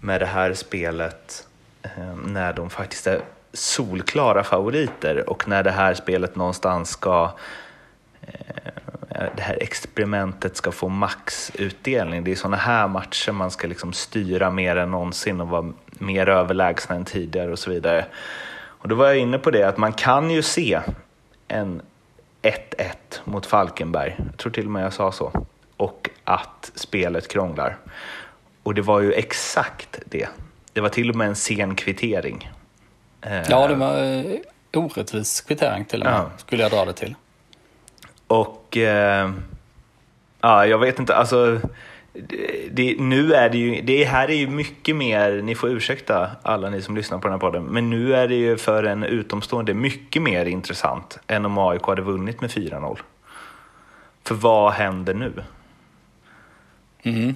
med 0.00 0.20
det 0.20 0.26
här 0.26 0.54
spelet 0.54 1.46
när 2.24 2.52
de 2.52 2.70
faktiskt 2.70 3.06
är 3.06 3.20
solklara 3.52 4.44
favoriter 4.44 5.30
och 5.30 5.48
när 5.48 5.62
det 5.62 5.70
här 5.70 5.94
spelet 5.94 6.36
någonstans 6.36 6.90
ska 6.90 7.30
eh, 8.20 9.24
det 9.36 9.42
här 9.42 9.62
experimentet 9.62 10.56
ska 10.56 10.72
få 10.72 10.88
maxutdelning. 10.88 12.24
Det 12.24 12.30
är 12.30 12.36
sådana 12.36 12.56
här 12.56 12.88
matcher 12.88 13.32
man 13.32 13.50
ska 13.50 13.68
liksom 13.68 13.92
styra 13.92 14.50
mer 14.50 14.76
än 14.76 14.90
någonsin 14.90 15.40
och 15.40 15.48
vara 15.48 15.72
mer 15.88 16.28
överlägsna 16.28 16.96
än 16.96 17.04
tidigare 17.04 17.52
och 17.52 17.58
så 17.58 17.70
vidare. 17.70 18.06
Och 18.80 18.88
då 18.88 18.94
var 18.94 19.06
jag 19.06 19.18
inne 19.18 19.38
på 19.38 19.50
det 19.50 19.62
att 19.62 19.76
man 19.76 19.92
kan 19.92 20.30
ju 20.30 20.42
se 20.42 20.80
en 21.48 21.82
1-1 22.42 22.52
mot 23.24 23.46
Falkenberg, 23.46 24.16
jag 24.18 24.36
tror 24.36 24.52
till 24.52 24.64
och 24.64 24.70
med 24.70 24.84
jag 24.84 24.92
sa 24.92 25.12
så, 25.12 25.46
och 25.76 26.10
att 26.24 26.72
spelet 26.74 27.28
krånglar. 27.28 27.76
Och 28.62 28.74
det 28.74 28.82
var 28.82 29.00
ju 29.00 29.12
exakt 29.12 29.98
det. 30.06 30.28
Det 30.72 30.80
var 30.80 30.88
till 30.88 31.10
och 31.10 31.16
med 31.16 31.28
en 31.28 31.36
sen 31.36 31.74
kvittering. 31.74 32.50
Ja, 33.20 33.68
det 33.68 33.74
var 33.74 34.02
eh, 34.02 34.40
orättvis 34.72 35.40
kvittering 35.40 35.84
till 35.84 36.00
och 36.00 36.06
med, 36.06 36.14
ja. 36.14 36.30
skulle 36.36 36.62
jag 36.62 36.70
dra 36.72 36.84
det 36.84 36.92
till. 36.92 37.14
Och 38.26 38.76
eh, 38.76 39.30
ja, 40.40 40.66
jag 40.66 40.78
vet 40.78 40.98
inte, 40.98 41.16
alltså 41.16 41.60
det, 42.12 42.68
det, 42.72 42.96
nu 43.00 43.34
är 43.34 43.50
det 43.50 43.58
ju, 43.58 43.82
det 43.82 44.04
här 44.04 44.28
är 44.30 44.34
ju 44.34 44.48
mycket 44.48 44.96
mer, 44.96 45.42
ni 45.42 45.54
får 45.54 45.70
ursäkta 45.70 46.30
alla 46.42 46.70
ni 46.70 46.82
som 46.82 46.96
lyssnar 46.96 47.18
på 47.18 47.28
den 47.28 47.32
här 47.32 47.40
podden, 47.40 47.64
men 47.64 47.90
nu 47.90 48.14
är 48.14 48.28
det 48.28 48.34
ju 48.34 48.56
för 48.56 48.84
en 48.84 49.02
utomstående 49.04 49.74
mycket 49.74 50.22
mer 50.22 50.46
intressant 50.46 51.18
än 51.26 51.46
om 51.46 51.58
AIK 51.58 51.82
hade 51.82 52.02
vunnit 52.02 52.40
med 52.40 52.50
4-0. 52.50 52.98
För 54.24 54.34
vad 54.34 54.72
händer 54.72 55.14
nu? 55.14 55.32
Mm. 57.02 57.34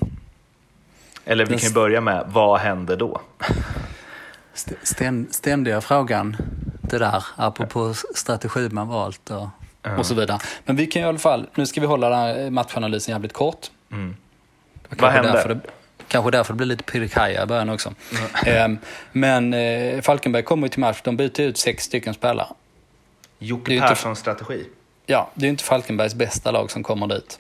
Eller 1.25 1.47
vi 1.47 1.59
kan 1.59 1.69
ju 1.69 1.75
börja 1.75 2.01
med, 2.01 2.25
vad 2.29 2.61
händer 2.61 2.97
då? 2.97 3.21
Ständiga 5.31 5.81
frågan, 5.81 6.37
det 6.81 6.99
där, 6.99 7.25
apropå 7.37 7.95
strategi 8.15 8.69
man 8.71 8.89
valt 8.89 9.31
och 9.31 9.49
Mm. 9.85 9.99
Och 9.99 10.07
så 10.07 10.15
vidare. 10.15 10.39
Men 10.65 10.77
vi 10.77 10.87
kan 10.87 11.03
i 11.03 11.05
alla 11.05 11.19
fall, 11.19 11.47
nu 11.55 11.67
ska 11.67 11.81
vi 11.81 11.87
hålla 11.87 12.09
den 12.09 12.19
här 12.19 12.51
matchanalysen 12.51 13.13
jävligt 13.13 13.33
kort. 13.33 13.71
Mm. 13.93 14.17
Vad 14.89 15.13
hände? 15.13 15.33
Därför 15.33 15.49
det, 15.49 15.61
kanske 16.09 16.31
därför 16.31 16.53
det 16.53 16.57
blir 16.57 16.67
lite 16.67 16.85
pirikaja 16.85 17.43
i 17.43 17.47
början 17.47 17.69
också. 17.69 17.95
Mm. 18.47 18.79
men 19.13 19.55
eh, 19.55 20.01
Falkenberg 20.01 20.43
kommer 20.43 20.67
ju 20.67 20.69
till 20.69 20.81
match, 20.81 21.01
de 21.05 21.17
byter 21.17 21.41
ut 21.41 21.59
sex 21.59 21.85
stycken 21.85 22.15
spelare. 22.15 22.47
Jocke 23.39 23.81
Perssons 23.81 24.19
strategi. 24.19 24.67
Ja, 25.07 25.31
det 25.35 25.45
är 25.45 25.47
ju 25.47 25.51
inte 25.51 25.65
Falkenbergs 25.65 26.15
bästa 26.15 26.51
lag 26.51 26.71
som 26.71 26.83
kommer 26.83 27.07
dit. 27.07 27.39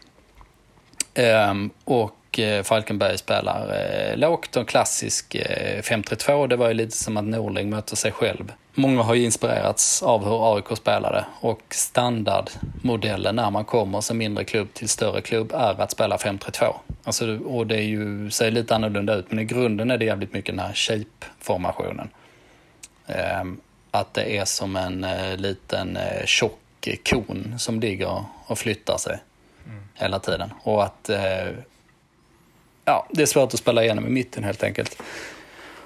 Um, 1.50 1.70
och 1.84 2.16
eh, 2.38 2.62
Falkenberg 2.62 3.18
spelar 3.18 3.80
eh, 3.80 4.16
lågt 4.16 4.56
och 4.56 4.68
klassisk 4.68 5.34
eh, 5.34 5.82
5-3-2. 5.82 6.46
Det 6.46 6.56
var 6.56 6.68
ju 6.68 6.74
lite 6.74 6.96
som 6.96 7.16
att 7.16 7.24
Norling 7.24 7.70
möter 7.70 7.96
sig 7.96 8.12
själv 8.12 8.52
Många 8.74 9.02
har 9.02 9.14
ju 9.14 9.24
inspirerats 9.24 10.02
av 10.02 10.24
hur 10.24 10.56
AIK 10.56 10.76
spelade 10.76 11.24
och 11.40 11.62
standardmodellen 11.70 13.36
när 13.36 13.50
man 13.50 13.64
kommer 13.64 14.00
som 14.00 14.18
mindre 14.18 14.44
klubb 14.44 14.74
till 14.74 14.88
större 14.88 15.20
klubb 15.20 15.52
är 15.52 15.80
att 15.80 15.90
spela 15.90 16.16
5-3-2. 16.16 16.74
Alltså, 17.04 17.38
och 17.38 17.66
det 17.66 17.76
är 17.76 17.82
ju, 17.82 18.30
ser 18.30 18.50
lite 18.50 18.74
annorlunda 18.74 19.14
ut 19.14 19.26
men 19.28 19.38
i 19.38 19.44
grunden 19.44 19.90
är 19.90 19.98
det 19.98 20.04
jävligt 20.04 20.32
mycket 20.32 20.56
den 20.56 20.66
här 20.66 20.72
shape-formationen. 20.72 22.08
Ehm, 23.06 23.60
att 23.90 24.14
det 24.14 24.36
är 24.36 24.44
som 24.44 24.76
en 24.76 25.04
eh, 25.04 25.36
liten 25.36 25.96
eh, 25.96 26.26
tjock 26.26 26.88
kon 27.10 27.54
som 27.58 27.80
ligger 27.80 28.24
och 28.46 28.58
flyttar 28.58 28.96
sig 28.96 29.18
mm. 29.66 29.82
hela 29.94 30.18
tiden. 30.18 30.50
Och 30.62 30.84
att 30.84 31.08
eh, 31.08 31.48
ja, 32.84 33.06
det 33.10 33.22
är 33.22 33.26
svårt 33.26 33.54
att 33.54 33.60
spela 33.60 33.84
igenom 33.84 34.06
i 34.06 34.10
mitten 34.10 34.44
helt 34.44 34.62
enkelt. 34.62 35.02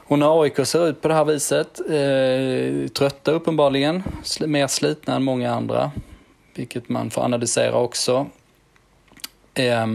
Och 0.09 0.19
när 0.19 0.43
AIK 0.43 0.67
ser 0.67 0.89
ut 0.89 1.03
på 1.03 1.09
det 1.09 1.15
här 1.15 1.25
viset, 1.25 1.81
eh, 1.81 2.89
trötta 2.89 3.31
uppenbarligen, 3.31 4.03
mer 4.47 4.67
slitna 4.67 5.17
än 5.17 5.23
många 5.23 5.55
andra, 5.55 5.91
vilket 6.55 6.89
man 6.89 7.11
får 7.11 7.23
analysera 7.23 7.77
också. 7.77 8.27
Eh, 9.55 9.87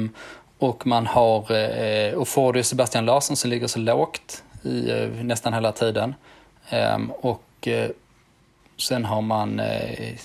och 0.57 0.87
man 0.87 1.07
har 1.07 1.51
eh, 1.51 2.13
och 2.13 2.27
får 2.27 2.53
det 2.53 2.63
Sebastian 2.63 3.05
Larsson 3.05 3.35
som 3.35 3.49
ligger 3.49 3.67
så 3.67 3.79
lågt 3.79 4.43
i, 4.63 4.89
eh, 4.89 5.09
nästan 5.09 5.53
hela 5.53 5.71
tiden. 5.71 6.15
Ehm, 6.69 7.11
och 7.11 7.67
eh, 7.67 7.89
sen 8.77 9.05
har 9.05 9.21
man 9.21 9.59
eh, 9.59 10.15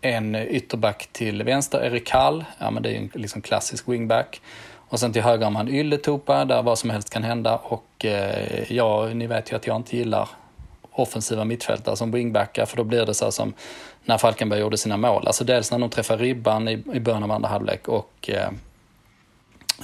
en 0.00 0.34
ytterback 0.34 1.08
till 1.12 1.42
vänster, 1.42 1.84
Erik 1.84 2.10
Hall, 2.10 2.44
ja 2.58 2.70
men 2.70 2.82
det 2.82 2.88
är 2.88 2.92
ju 2.92 2.98
en 2.98 3.10
liksom 3.14 3.42
klassisk 3.42 3.88
wingback. 3.88 4.40
Och 4.94 5.00
sen 5.00 5.12
till 5.12 5.22
höger 5.22 5.44
har 5.44 5.50
man 5.50 5.68
Ylletupa 5.68 6.44
där 6.44 6.62
vad 6.62 6.78
som 6.78 6.90
helst 6.90 7.10
kan 7.10 7.22
hända 7.22 7.56
och 7.56 8.04
eh, 8.04 8.72
ja, 8.72 9.08
ni 9.14 9.26
vet 9.26 9.52
ju 9.52 9.56
att 9.56 9.66
jag 9.66 9.76
inte 9.76 9.96
gillar 9.96 10.28
offensiva 10.90 11.44
mittfältare 11.44 11.96
som 11.96 12.10
wingbackar 12.10 12.66
för 12.66 12.76
då 12.76 12.84
blir 12.84 13.06
det 13.06 13.14
så 13.14 13.32
som 13.32 13.54
när 14.04 14.18
Falkenberg 14.18 14.60
gjorde 14.60 14.76
sina 14.76 14.96
mål. 14.96 15.26
Alltså 15.26 15.44
dels 15.44 15.70
när 15.70 15.78
de 15.78 15.90
träffar 15.90 16.18
ribban 16.18 16.68
i, 16.68 16.72
i 16.92 17.00
början 17.00 17.22
av 17.22 17.30
andra 17.30 17.48
halvlek 17.48 17.88
och 17.88 18.30
eh, 18.30 18.48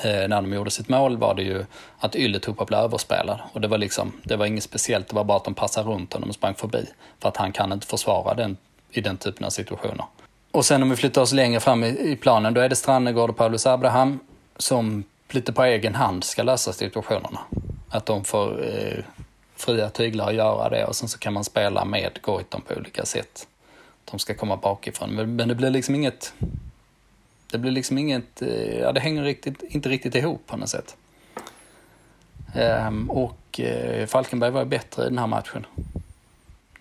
eh, 0.04 0.28
när 0.28 0.42
de 0.42 0.52
gjorde 0.52 0.70
sitt 0.70 0.88
mål 0.88 1.16
var 1.16 1.34
det 1.34 1.42
ju 1.42 1.64
att 1.98 2.16
Ylletupa 2.16 2.64
blev 2.64 2.80
överspelad. 2.80 3.40
Och 3.52 3.60
det 3.60 3.68
var 3.68 3.78
liksom, 3.78 4.12
det 4.24 4.36
var 4.36 4.46
inget 4.46 4.64
speciellt, 4.64 5.08
det 5.08 5.14
var 5.14 5.24
bara 5.24 5.36
att 5.36 5.44
de 5.44 5.54
passade 5.54 5.90
runt 5.90 6.12
honom 6.12 6.28
och 6.28 6.34
sprang 6.34 6.54
förbi. 6.54 6.86
För 7.18 7.28
att 7.28 7.36
han 7.36 7.52
kan 7.52 7.72
inte 7.72 7.86
försvara 7.86 8.34
den 8.34 8.56
i 8.90 9.00
den 9.00 9.16
typen 9.16 9.46
av 9.46 9.50
situationer. 9.50 10.04
Och 10.52 10.64
sen 10.64 10.82
om 10.82 10.90
vi 10.90 10.96
flyttar 10.96 11.22
oss 11.22 11.32
längre 11.32 11.60
fram 11.60 11.84
i, 11.84 11.88
i 11.88 12.16
planen, 12.16 12.54
då 12.54 12.60
är 12.60 12.68
det 12.68 12.76
Strannegård 12.76 13.30
och 13.30 13.36
Paulus 13.36 13.66
Abraham 13.66 14.20
som 14.60 15.04
lite 15.28 15.52
på 15.52 15.64
egen 15.64 15.94
hand 15.94 16.24
ska 16.24 16.42
lösa 16.42 16.72
situationerna. 16.72 17.40
Att 17.88 18.06
de 18.06 18.24
får 18.24 18.64
eh, 18.68 19.04
fria 19.56 19.90
tyglar 19.90 20.28
att 20.28 20.34
göra 20.34 20.68
det 20.68 20.84
och 20.84 20.96
sen 20.96 21.08
så 21.08 21.18
kan 21.18 21.32
man 21.32 21.44
spela 21.44 21.84
med 21.84 22.18
Goitom 22.22 22.62
på 22.62 22.74
olika 22.74 23.04
sätt. 23.04 23.46
De 24.10 24.18
ska 24.18 24.34
komma 24.34 24.56
bakifrån. 24.56 25.10
Men, 25.10 25.36
men 25.36 25.48
det 25.48 25.54
blir 25.54 25.70
liksom 25.70 25.94
inget... 25.94 26.32
Det 27.50 27.58
blir 27.58 27.72
liksom 27.72 27.98
inget... 27.98 28.42
Eh, 28.42 28.78
ja, 28.78 28.92
det 28.92 29.00
hänger 29.00 29.22
riktigt, 29.22 29.62
inte 29.62 29.88
riktigt 29.88 30.14
ihop 30.14 30.46
på 30.46 30.56
något 30.56 30.68
sätt. 30.68 30.96
Ehm, 32.54 33.10
och 33.10 33.60
eh, 33.60 34.06
Falkenberg 34.06 34.50
var 34.50 34.64
bättre 34.64 35.02
i 35.02 35.08
den 35.08 35.18
här 35.18 35.26
matchen. 35.26 35.66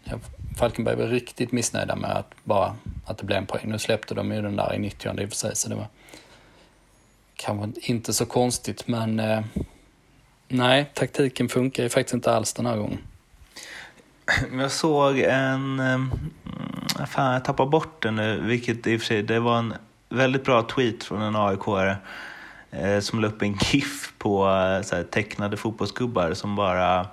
Ja, 0.04 0.14
Falkenberg 0.58 0.96
var 0.96 1.08
riktigt 1.08 1.52
missnöjda 1.52 1.96
med 1.96 2.12
att 2.12 2.34
bara 2.44 2.76
att 3.06 3.18
det 3.18 3.24
blev 3.24 3.38
en 3.38 3.46
poäng. 3.46 3.64
Nu 3.66 3.80
släppte 3.80 4.14
de 4.14 4.32
ju 4.32 4.42
den 4.42 4.56
där 4.56 4.74
i 4.74 4.80
90 4.80 5.22
i 5.22 5.26
och 5.26 5.30
för 5.30 5.36
sig, 5.36 5.56
så 5.56 5.70
det 5.70 5.76
var 5.76 5.88
kanske 7.40 7.92
inte 7.92 8.14
så 8.14 8.26
konstigt, 8.26 8.88
men 8.88 9.20
eh, 9.20 9.42
nej, 10.48 10.92
taktiken 10.94 11.50
funkar 11.50 11.84
ju 11.84 11.90
faktiskt 11.90 12.14
inte 12.14 12.34
alls 12.34 12.54
den 12.54 12.66
här 12.66 12.78
gången. 12.78 13.00
Jag 14.60 14.72
såg 14.72 15.20
en, 15.20 15.80
ehm, 15.80 16.12
fan 17.08 17.34
jag 17.34 17.46
tappar 17.46 17.66
bort 17.66 18.04
den 18.04 18.16
nu, 18.16 18.42
vilket 18.42 18.88
i 18.88 18.98
och 18.98 19.00
för 19.00 19.08
sig, 19.08 19.24
det 19.24 19.40
var 19.40 19.58
en 19.60 19.74
väldigt 20.10 20.46
bra 20.46 20.62
tweet 20.62 21.04
från 21.04 21.22
en 21.22 21.36
AIK-are 21.36 21.96
eh, 22.72 23.00
som 23.00 23.20
la 23.20 23.28
upp 23.28 23.42
en 23.42 23.58
GIF 23.62 24.14
på 24.18 24.48
eh, 24.48 24.82
så 24.82 24.96
här, 24.96 25.04
tecknade 25.04 25.58
fotbollsgubbar 25.58 26.34
som 26.34 26.56
bara 26.56 27.08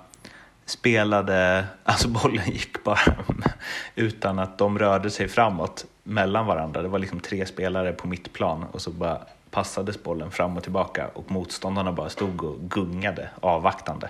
spelade, 0.65 1.65
alltså 1.83 2.07
bollen 2.07 2.45
gick 2.45 2.83
bara 2.83 3.15
utan 3.95 4.39
att 4.39 4.57
de 4.57 4.79
rörde 4.79 5.09
sig 5.09 5.27
framåt 5.27 5.85
mellan 6.03 6.45
varandra. 6.45 6.81
Det 6.81 6.87
var 6.87 6.99
liksom 6.99 7.19
tre 7.19 7.45
spelare 7.45 7.91
på 7.91 8.07
mittplan 8.07 8.63
och 8.63 8.81
så 8.81 8.91
bara 8.91 9.19
passades 9.51 10.03
bollen 10.03 10.31
fram 10.31 10.57
och 10.57 10.63
tillbaka 10.63 11.07
och 11.13 11.31
motståndarna 11.31 11.91
bara 11.91 12.09
stod 12.09 12.43
och 12.43 12.59
gungade 12.59 13.29
avvaktande. 13.41 14.09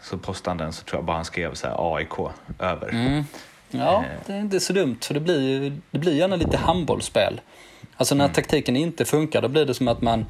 Så 0.00 0.18
postade 0.18 0.50
han 0.50 0.56
den 0.58 0.72
så 0.72 0.84
tror 0.84 0.98
jag 0.98 1.04
bara 1.04 1.16
han 1.16 1.24
skrev 1.24 1.54
så 1.54 1.66
här 1.66 1.96
AIK 1.96 2.12
över. 2.58 2.88
Mm. 2.88 3.24
Ja, 3.70 4.04
eh. 4.04 4.20
det 4.26 4.32
är 4.32 4.40
inte 4.40 4.60
så 4.60 4.72
dumt 4.72 4.98
för 5.02 5.14
det 5.14 5.20
blir, 5.20 5.72
det 5.90 5.98
blir 5.98 6.14
gärna 6.14 6.36
lite 6.36 6.56
handbollsspel. 6.56 7.40
Alltså 7.96 8.14
när 8.14 8.24
mm. 8.24 8.34
taktiken 8.34 8.76
inte 8.76 9.04
funkar 9.04 9.42
då 9.42 9.48
blir 9.48 9.66
det 9.66 9.74
som 9.74 9.88
att 9.88 10.02
man, 10.02 10.26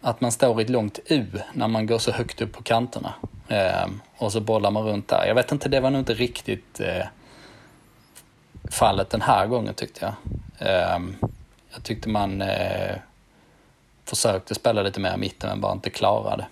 att 0.00 0.20
man 0.20 0.32
står 0.32 0.60
i 0.60 0.64
ett 0.64 0.70
långt 0.70 0.98
U 1.06 1.26
när 1.52 1.68
man 1.68 1.86
går 1.86 1.98
så 1.98 2.12
högt 2.12 2.40
upp 2.40 2.52
på 2.52 2.62
kanterna. 2.62 3.14
Eh, 3.48 3.86
och 4.16 4.32
så 4.32 4.40
bollar 4.40 4.70
man 4.70 4.82
runt 4.84 5.08
där. 5.08 5.26
Jag 5.26 5.34
vet 5.34 5.52
inte, 5.52 5.68
det 5.68 5.80
var 5.80 5.90
nog 5.90 6.00
inte 6.00 6.14
riktigt 6.14 6.80
eh, 6.80 7.06
fallet 8.70 9.10
den 9.10 9.22
här 9.22 9.46
gången 9.46 9.74
tyckte 9.74 10.04
jag. 10.04 10.14
Eh, 10.68 11.00
jag 11.74 11.82
tyckte 11.82 12.08
man 12.08 12.42
eh, 12.42 12.96
försökte 14.10 14.54
spela 14.54 14.82
lite 14.82 15.00
mer 15.00 15.14
i 15.14 15.16
mitten 15.16 15.50
men 15.50 15.60
bara 15.60 15.72
inte 15.72 15.90
klarade. 15.90 16.46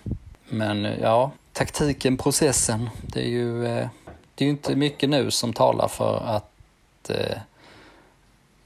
Men 0.49 0.85
eh, 0.85 0.99
ja, 1.01 1.31
taktiken, 1.53 2.17
processen, 2.17 2.89
det 3.01 3.19
är 3.19 3.29
ju, 3.29 3.65
eh, 3.65 3.87
det 4.35 4.43
är 4.43 4.45
ju 4.45 4.49
inte 4.49 4.75
mycket 4.75 5.09
nu 5.09 5.31
som 5.31 5.53
talar 5.53 5.87
för 5.87 6.23
att 6.25 7.09
eh, 7.09 7.37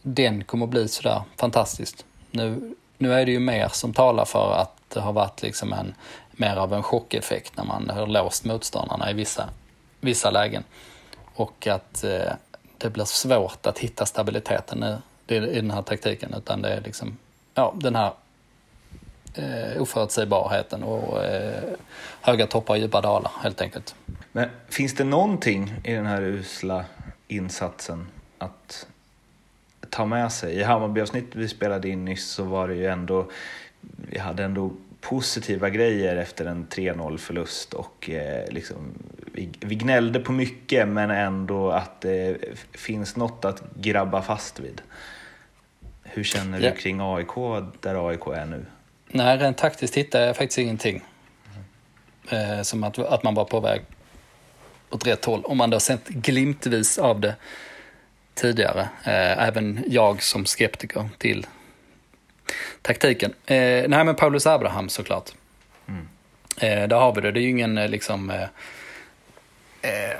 den 0.01 0.43
kommer 0.43 0.67
bli 0.67 0.87
sådär 0.87 1.21
fantastiskt. 1.37 2.05
Nu, 2.31 2.75
nu 2.97 3.13
är 3.13 3.25
det 3.25 3.31
ju 3.31 3.39
mer 3.39 3.67
som 3.67 3.93
talar 3.93 4.25
för 4.25 4.53
att 4.53 4.75
det 4.89 4.99
har 4.99 5.13
varit 5.13 5.41
liksom 5.41 5.73
en, 5.73 5.95
mer 6.31 6.55
av 6.55 6.73
en 6.73 6.83
chockeffekt 6.83 7.57
när 7.57 7.63
man 7.63 7.89
har 7.89 8.07
låst 8.07 8.45
motståndarna 8.45 9.11
i 9.11 9.13
vissa, 9.13 9.49
vissa 9.99 10.31
lägen. 10.31 10.63
Och 11.35 11.67
att 11.67 12.03
eh, 12.03 12.33
det 12.77 12.89
blir 12.89 13.05
svårt 13.05 13.65
att 13.67 13.79
hitta 13.79 14.05
stabiliteten 14.05 14.83
i, 15.27 15.35
i 15.35 15.39
den 15.39 15.71
här 15.71 15.81
taktiken 15.81 16.33
utan 16.37 16.61
det 16.61 16.69
är 16.69 16.81
liksom, 16.81 17.17
ja, 17.53 17.73
den 17.75 17.95
här 17.95 18.11
eh, 19.33 19.81
oförutsägbarheten 19.81 20.83
och 20.83 21.23
eh, 21.25 21.63
höga 22.21 22.47
toppar 22.47 22.73
och 22.73 22.79
djupa 22.79 23.01
dalar 23.01 23.31
helt 23.41 23.61
enkelt. 23.61 23.95
Men 24.31 24.49
finns 24.69 24.95
det 24.95 25.03
någonting 25.03 25.73
i 25.83 25.93
den 25.93 26.05
här 26.05 26.21
usla 26.21 26.85
insatsen 27.27 28.07
att 28.37 28.87
ta 29.89 30.05
med 30.05 30.31
sig? 30.31 30.55
I 30.59 30.63
Hammarby-avsnittet 30.63 31.35
vi 31.35 31.47
spelade 31.47 31.89
in 31.89 32.05
nyss 32.05 32.27
så 32.29 32.43
var 32.43 32.67
det 32.67 32.75
ju 32.75 32.87
ändå, 32.87 33.31
vi 33.81 34.19
hade 34.19 34.43
ändå 34.43 34.71
positiva 35.01 35.69
grejer 35.69 36.15
efter 36.15 36.45
en 36.45 36.67
3-0 36.67 37.17
förlust 37.17 37.73
och 37.73 38.09
eh, 38.09 38.49
liksom, 38.51 38.75
vi, 39.33 39.49
vi 39.59 39.75
gnällde 39.75 40.19
på 40.19 40.31
mycket 40.31 40.87
men 40.87 41.11
ändå 41.11 41.71
att 41.71 42.01
det 42.01 42.37
finns 42.71 43.15
något 43.15 43.45
att 43.45 43.63
grabba 43.75 44.21
fast 44.21 44.59
vid. 44.59 44.81
Hur 46.03 46.23
känner 46.23 46.59
du 46.59 46.65
Ja. 46.65 46.71
kring 46.71 46.99
AIK 47.01 47.35
där 47.81 48.09
AIK 48.09 48.27
är 48.27 48.45
nu? 48.45 48.65
Nej, 49.15 49.37
rent 49.37 49.57
taktiskt 49.57 49.97
hittade 49.97 50.25
jag 50.25 50.37
faktiskt 50.37 50.57
ingenting. 50.57 51.03
Eh, 52.29 52.61
som 52.61 52.83
att, 52.83 52.99
att 52.99 53.23
man 53.23 53.35
var 53.35 53.45
på 53.45 53.59
väg 53.59 53.81
åt 54.89 55.07
rätt 55.07 55.25
håll. 55.25 55.43
Om 55.45 55.57
man 55.57 55.69
då 55.69 55.79
sett 55.79 56.07
glimtvis 56.07 56.97
av 56.97 57.19
det 57.19 57.35
tidigare. 58.33 58.81
Eh, 59.03 59.47
även 59.47 59.83
jag 59.87 60.23
som 60.23 60.45
skeptiker 60.45 61.09
till 61.17 61.47
taktiken. 62.81 63.33
Eh, 63.45 63.87
nej, 63.87 64.03
men 64.03 64.15
Paulus 64.15 64.47
Abraham 64.47 64.89
såklart. 64.89 65.31
Mm. 65.87 66.07
Eh, 66.57 66.87
där 66.87 66.97
har 66.97 67.15
vi 67.15 67.21
det. 67.21 67.31
Det 67.31 67.39
är 67.39 67.41
ju 67.41 67.49
ingen 67.49 67.77
eh, 67.77 67.89
liksom, 67.89 68.29
eh, 68.29 68.47
eh, 69.81 70.17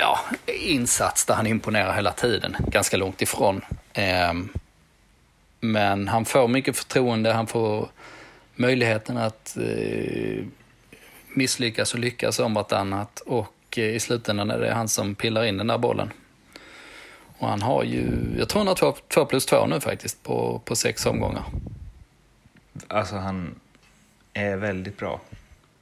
ja, 0.00 0.20
insats 0.46 1.24
där 1.24 1.34
han 1.34 1.46
imponerar 1.46 1.94
hela 1.94 2.12
tiden. 2.12 2.56
Ganska 2.66 2.96
långt 2.96 3.22
ifrån. 3.22 3.64
Eh, 3.92 4.32
men 5.60 6.08
han 6.08 6.24
får 6.24 6.48
mycket 6.48 6.76
förtroende, 6.76 7.32
han 7.32 7.46
får 7.46 7.88
möjligheten 8.56 9.16
att 9.16 9.56
eh, 9.56 10.44
misslyckas 11.34 11.94
och 11.94 12.00
lyckas 12.00 12.38
om 12.38 12.54
vartannat 12.54 13.20
och 13.20 13.78
eh, 13.78 13.84
i 13.84 14.00
slutändan 14.00 14.50
är 14.50 14.58
det 14.58 14.74
han 14.74 14.88
som 14.88 15.14
pillar 15.14 15.44
in 15.44 15.56
den 15.56 15.66
där 15.66 15.78
bollen. 15.78 16.10
Och 17.38 17.48
han 17.48 17.62
har 17.62 17.84
ju, 17.84 18.06
jag 18.38 18.48
tror 18.48 18.60
han 18.60 18.68
har 18.68 18.74
två, 18.74 18.94
två 19.14 19.24
plus 19.24 19.46
två 19.46 19.66
nu 19.66 19.80
faktiskt 19.80 20.22
på, 20.22 20.60
på 20.64 20.76
sex 20.76 21.06
omgångar. 21.06 21.44
Alltså 22.88 23.16
han 23.16 23.54
är 24.32 24.56
väldigt 24.56 24.98
bra. 24.98 25.20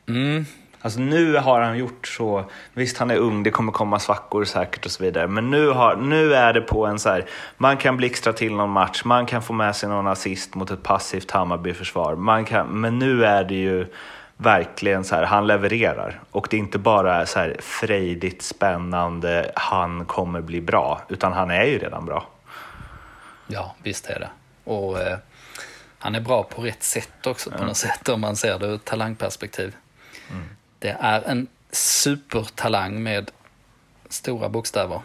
Mm. 0.09 0.47
Alltså 0.83 1.01
nu 1.01 1.37
har 1.37 1.61
han 1.61 1.79
gjort 1.79 2.07
så, 2.07 2.45
visst 2.73 2.99
han 2.99 3.11
är 3.11 3.17
ung, 3.17 3.43
det 3.43 3.51
kommer 3.51 3.73
komma 3.73 3.99
svackor 3.99 4.45
säkert 4.45 4.85
och 4.85 4.91
så 4.91 5.05
vidare, 5.05 5.27
men 5.27 5.51
nu, 5.51 5.69
har, 5.69 5.97
nu 5.97 6.35
är 6.35 6.53
det 6.53 6.61
på 6.61 6.87
en 6.87 6.99
så 6.99 7.09
här, 7.09 7.25
man 7.57 7.77
kan 7.77 7.97
blixtra 7.97 8.33
till 8.33 8.55
någon 8.55 8.71
match, 8.71 9.05
man 9.05 9.27
kan 9.27 9.43
få 9.43 9.53
med 9.53 9.77
sig 9.77 9.89
någon 9.89 10.07
assist 10.07 10.55
mot 10.55 10.71
ett 10.71 10.83
passivt 10.83 11.31
Hammarby-försvar, 11.31 12.17
man 12.17 12.45
kan, 12.45 12.81
men 12.81 12.99
nu 12.99 13.25
är 13.25 13.45
det 13.45 13.55
ju 13.55 13.87
verkligen 14.37 15.05
så 15.05 15.15
här, 15.15 15.23
han 15.23 15.47
levererar. 15.47 16.21
Och 16.31 16.47
det 16.51 16.57
är 16.57 16.59
inte 16.59 16.79
bara 16.79 17.27
så 17.27 17.39
här 17.39 17.57
frejdigt, 17.61 18.43
spännande, 18.43 19.53
han 19.55 20.05
kommer 20.05 20.41
bli 20.41 20.61
bra, 20.61 21.01
utan 21.09 21.33
han 21.33 21.51
är 21.51 21.65
ju 21.65 21.79
redan 21.79 22.07
bra. 22.07 22.27
Ja, 23.47 23.75
visst 23.83 24.07
är 24.07 24.21
det. 24.21 24.29
Och 24.71 25.01
eh, 25.01 25.19
han 25.99 26.15
är 26.15 26.21
bra 26.21 26.43
på 26.43 26.63
rätt 26.63 26.83
sätt 26.83 27.27
också 27.27 27.51
på 27.51 27.65
något 27.65 27.77
sätt 27.77 28.09
om 28.09 28.21
man 28.21 28.37
ser 28.37 28.59
det 28.59 28.67
ur 28.67 28.79
talangperspektiv. 28.79 29.75
Det 30.83 30.97
är 31.01 31.23
en 31.23 31.47
supertalang 31.73 33.03
med 33.03 33.31
stora 34.09 34.49
bokstäver. 34.49 35.01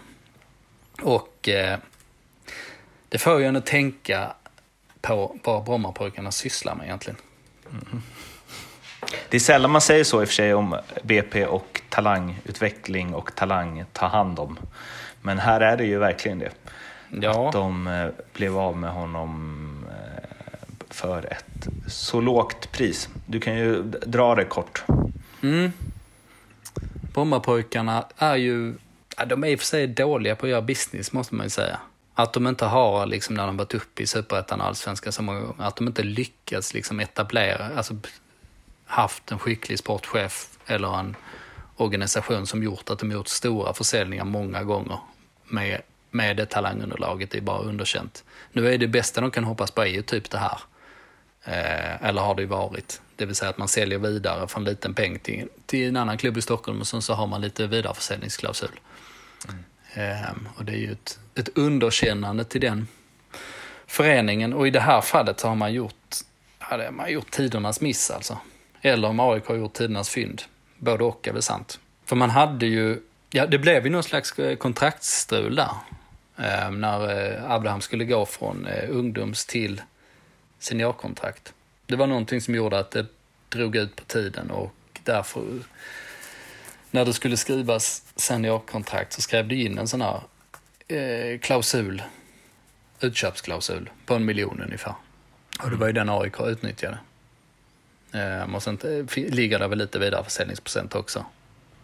Och 1.02 1.50
eh, 1.50 1.80
det 3.10 3.18
får 3.18 3.40
ju 3.40 3.46
en 3.46 3.56
att 3.56 3.66
tänka 3.66 4.34
på 5.02 5.36
vad 5.44 5.64
Brommapojkarna 5.64 6.32
sysslar 6.32 6.76
med 6.76 6.86
egentligen. 6.86 7.18
Det 9.30 9.38
är 9.38 9.40
sällan 9.40 9.72
man 9.72 9.82
säger 9.82 10.04
så 10.04 10.22
i 10.22 10.24
och 10.24 10.28
för 10.28 10.36
sig 10.36 10.54
om 10.54 10.78
BP 11.04 11.46
och 11.46 11.82
talangutveckling 11.90 13.14
och 13.14 13.36
talang 13.36 13.86
ta 13.94 14.08
hand 14.08 14.40
om. 14.40 14.60
Men 15.22 15.40
här 15.40 15.62
är 15.62 15.78
det 15.78 15.86
ju 15.86 15.98
verkligen 15.98 16.40
det. 16.40 16.52
Ja, 17.22 17.50
De 17.54 17.88
eh, 17.88 18.08
blev 18.34 18.58
av 18.58 18.78
med 18.78 18.92
honom 18.92 19.86
eh, 19.90 20.24
för 20.90 21.26
ett 21.32 21.68
så 21.88 22.22
lågt 22.22 22.72
pris. 22.72 23.10
Du 23.26 23.40
kan 23.40 23.56
ju 23.56 23.84
dra 23.84 24.36
det 24.36 24.46
kort. 24.46 24.84
Mm. 25.42 25.72
Brommapojkarna 27.14 28.06
är 28.18 28.36
ju, 28.36 28.76
ja, 29.18 29.26
de 29.26 29.44
är 29.44 29.48
i 29.48 29.56
och 29.56 29.60
för 29.60 29.66
sig 29.66 29.88
dåliga 29.88 30.36
på 30.36 30.46
att 30.46 30.50
göra 30.50 30.62
business 30.62 31.14
måste 31.14 31.36
man 31.36 31.46
ju 31.46 31.50
säga. 31.50 31.80
Att 32.14 32.34
de 32.34 32.48
inte 32.48 32.66
har, 32.66 33.06
liksom, 33.06 33.36
när 33.36 33.48
de 33.48 33.58
varit 33.58 33.74
uppe 33.74 34.04
i 34.04 34.08
Superettan 34.08 34.62
och 34.62 34.68
Allsvenskan 34.68 35.14
så 35.14 35.22
många 35.22 35.40
gånger, 35.40 35.64
att 35.64 35.76
de 35.76 35.88
inte 35.88 36.04
lyckats 36.04 36.74
liksom, 36.74 37.00
etablera, 37.00 37.70
alltså 37.76 37.96
haft 38.86 39.32
en 39.32 39.40
skicklig 39.40 39.80
sportchef 39.80 40.50
eller 40.66 41.00
en 41.00 41.16
organisation 41.76 42.48
som 42.48 42.64
gjort 42.64 42.90
att 42.90 43.00
de 43.00 43.12
gjort 43.12 43.28
stora 43.28 43.74
försäljningar 43.74 44.26
många 44.26 44.64
gånger 44.64 45.00
med, 45.48 45.82
med 46.12 46.38
det 46.38 46.46
talangunderlaget, 46.46 47.32
det 47.32 47.38
är 47.38 47.42
bara 47.42 47.60
underkänt. 47.60 48.24
Nu 48.52 48.74
är 48.74 48.78
det 48.78 48.88
bästa 48.88 49.22
de 49.22 49.32
kan 49.32 49.44
hoppas 49.44 49.72
på 49.72 49.82
är 49.82 49.86
ju 49.86 50.02
typ 50.02 50.30
det 50.30 50.38
här. 50.38 50.60
Eh, 51.44 51.87
eller 52.02 52.22
har 52.22 52.36
det 52.36 52.42
ju 52.42 52.48
varit. 52.48 53.02
Det 53.16 53.26
vill 53.26 53.36
säga 53.36 53.50
att 53.50 53.58
man 53.58 53.68
säljer 53.68 54.00
vidare 54.00 54.48
från 54.48 54.64
liten 54.64 54.94
peng 54.94 55.20
till, 55.20 55.48
till 55.66 55.88
en 55.88 55.98
annan 55.98 56.18
klubb 56.18 56.38
i 56.38 56.42
Stockholm 56.42 56.82
och 56.82 56.88
sen 56.88 57.02
så 57.02 57.14
har 57.14 57.28
man 57.28 57.42
lite 57.42 57.68
vidareförsäljningsklausul. 57.68 58.80
Eh, 59.94 60.32
och 60.56 60.66
det 60.66 60.72
är 60.72 60.78
ju 60.78 60.92
ett, 60.92 61.20
ett 61.36 61.58
underkännande 61.58 62.44
till 62.44 62.62
den 62.62 62.88
föreningen 63.88 64.54
och 64.54 64.68
i 64.68 64.70
det 64.70 64.80
här 64.80 65.02
fallet 65.02 65.40
så 65.40 65.48
har 65.48 65.56
man 65.56 65.74
gjort, 65.74 66.16
har 66.60 66.92
man 66.92 67.12
gjort 67.12 67.32
tidernas 67.32 67.82
miss 67.82 68.12
alltså. 68.12 68.38
Eller 68.82 69.08
om 69.08 69.20
AIK 69.20 69.46
har 69.46 69.56
gjort 69.56 69.74
tidernas 69.74 70.10
fynd. 70.10 70.42
Både 70.78 71.04
och 71.04 71.28
är 71.28 71.34
väl 71.34 71.42
sant. 71.42 71.80
För 72.06 72.16
man 72.16 72.30
hade 72.30 72.66
ju, 72.66 73.00
ja 73.30 73.46
det 73.48 73.58
blev 73.58 73.86
ju 73.86 73.92
någon 73.92 74.04
slags 74.04 74.40
eh, 74.40 74.56
kontraktsstrul 74.56 75.56
där. 75.56 75.72
Eh, 76.38 76.72
när 76.72 77.34
eh, 77.34 77.52
Abraham 77.52 77.82
skulle 77.82 78.06
gå 78.06 78.26
från 78.26 78.66
eh, 78.66 78.90
ungdoms 78.90 79.46
till 79.46 79.82
seniorkontrakt. 80.60 81.54
Det 81.88 81.96
var 81.96 82.08
någonting 82.08 82.42
som 82.42 82.56
gjorde 82.56 82.80
att 82.80 82.92
det 82.92 83.06
drog 83.50 83.76
ut 83.76 83.96
på 83.96 84.04
tiden 84.04 84.52
och 84.52 84.74
därför 85.04 85.44
när 86.92 87.06
det 87.06 87.14
skulle 87.14 87.38
skrivas 87.38 88.04
seniorkontrakt 88.16 89.14
så 89.14 89.22
skrev 89.22 89.48
du 89.48 89.56
in 89.62 89.78
en 89.78 89.88
sån 89.88 90.02
här 90.02 90.22
eh, 90.88 91.40
klausul, 91.40 92.04
utköpsklausul 93.00 93.90
på 94.06 94.16
en 94.16 94.26
miljon 94.26 94.62
ungefär. 94.66 94.94
Och 95.64 95.70
det 95.70 95.76
var 95.76 95.88
ju 95.88 95.94
den 95.94 96.10
AIK 96.10 96.42
utnyttjade. 96.42 96.98
Eh, 98.12 98.56
och 98.56 98.64
sen 98.64 98.80
eh, 98.84 99.18
ligger 99.34 99.60
det 99.60 99.68
väl 99.68 99.78
lite 99.78 100.00
vidare 100.00 100.24
försäljningsprocent 100.24 100.96
också. 100.96 101.26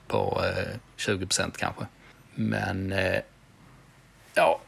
På 0.08 0.44
eh, 0.46 0.80
20 0.96 1.26
procent 1.26 1.58
kanske. 1.58 1.86
Men 2.36 2.92
eh, 2.92 3.20
ja, 4.34 4.60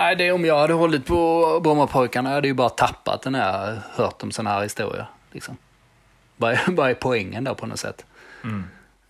nej, 0.00 0.16
det 0.16 0.32
om 0.32 0.44
jag 0.44 0.58
hade 0.58 0.72
hållit 0.72 1.06
på 1.06 1.60
Brommapojkarna 1.62 2.28
hade 2.28 2.48
jag 2.48 2.52
ju 2.52 2.54
bara 2.54 2.68
tappat 2.68 3.22
den 3.22 3.34
här, 3.34 3.80
hört 3.90 4.22
om 4.22 4.32
sådana 4.32 4.50
här 4.50 4.62
historier. 4.62 5.06
Liksom. 5.32 5.56
Vad 6.36 6.52
är, 6.52 6.60
vad 6.72 6.90
är 6.90 6.94
poängen 6.94 7.44
då 7.44 7.54
på 7.54 7.66
något 7.66 7.78
sätt? 7.78 8.04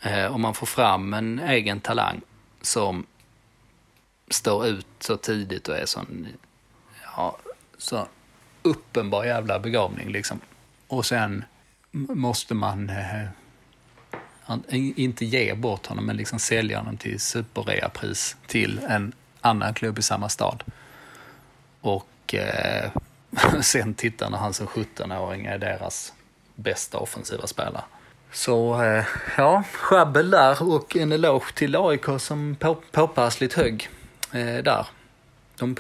Eh, 0.00 0.35
om 0.35 0.40
man 0.40 0.55
får 0.55 0.66
fram 0.66 1.14
en 1.14 1.38
egen 1.38 1.81
talang 1.81 2.20
som 2.62 3.07
står 4.31 4.66
ut 4.66 4.87
så 4.98 5.16
tidigt 5.16 5.68
och 5.68 5.76
är 5.76 5.87
sån, 5.87 6.26
ja, 7.16 7.37
så 7.79 8.07
uppenbar 8.62 9.24
jävla 9.24 9.59
begåvning 9.59 10.09
liksom. 10.09 10.40
Och 10.88 11.07
sen 11.07 11.44
måste 11.90 12.55
man 12.55 12.90
eh, 12.90 13.26
inte 14.96 15.24
ge 15.24 15.55
bort 15.55 15.87
honom, 15.87 16.07
men 16.07 16.16
liksom 16.16 16.38
sälja 16.38 16.79
honom 16.79 16.96
till 16.96 17.20
superreapris 17.20 18.37
till 18.46 18.81
en 18.88 19.12
annan 19.40 19.74
klubb 19.74 19.98
i 19.98 20.03
samma 20.03 20.29
stad. 20.29 20.64
Och 21.81 22.35
eh, 22.35 22.90
sen 23.61 23.94
tittar 23.94 24.31
när 24.31 24.38
han 24.38 24.53
som 24.53 24.66
17-åring 24.66 25.46
är 25.46 25.59
deras 25.59 26.12
bästa 26.55 26.98
offensiva 26.98 27.46
spelare. 27.46 27.83
Så 28.33 28.83
eh, 28.83 29.05
ja, 29.37 29.64
sjabbel 29.72 30.31
där 30.31 30.62
och 30.62 30.96
en 30.96 31.12
eloge 31.12 31.55
till 31.55 31.76
AIK 31.76 32.05
som 32.18 32.57
på, 32.61 32.74
påpassligt 32.90 33.55
högg 33.55 33.88
eh, 34.33 34.62
där. 34.64 34.87
De, 35.59 35.76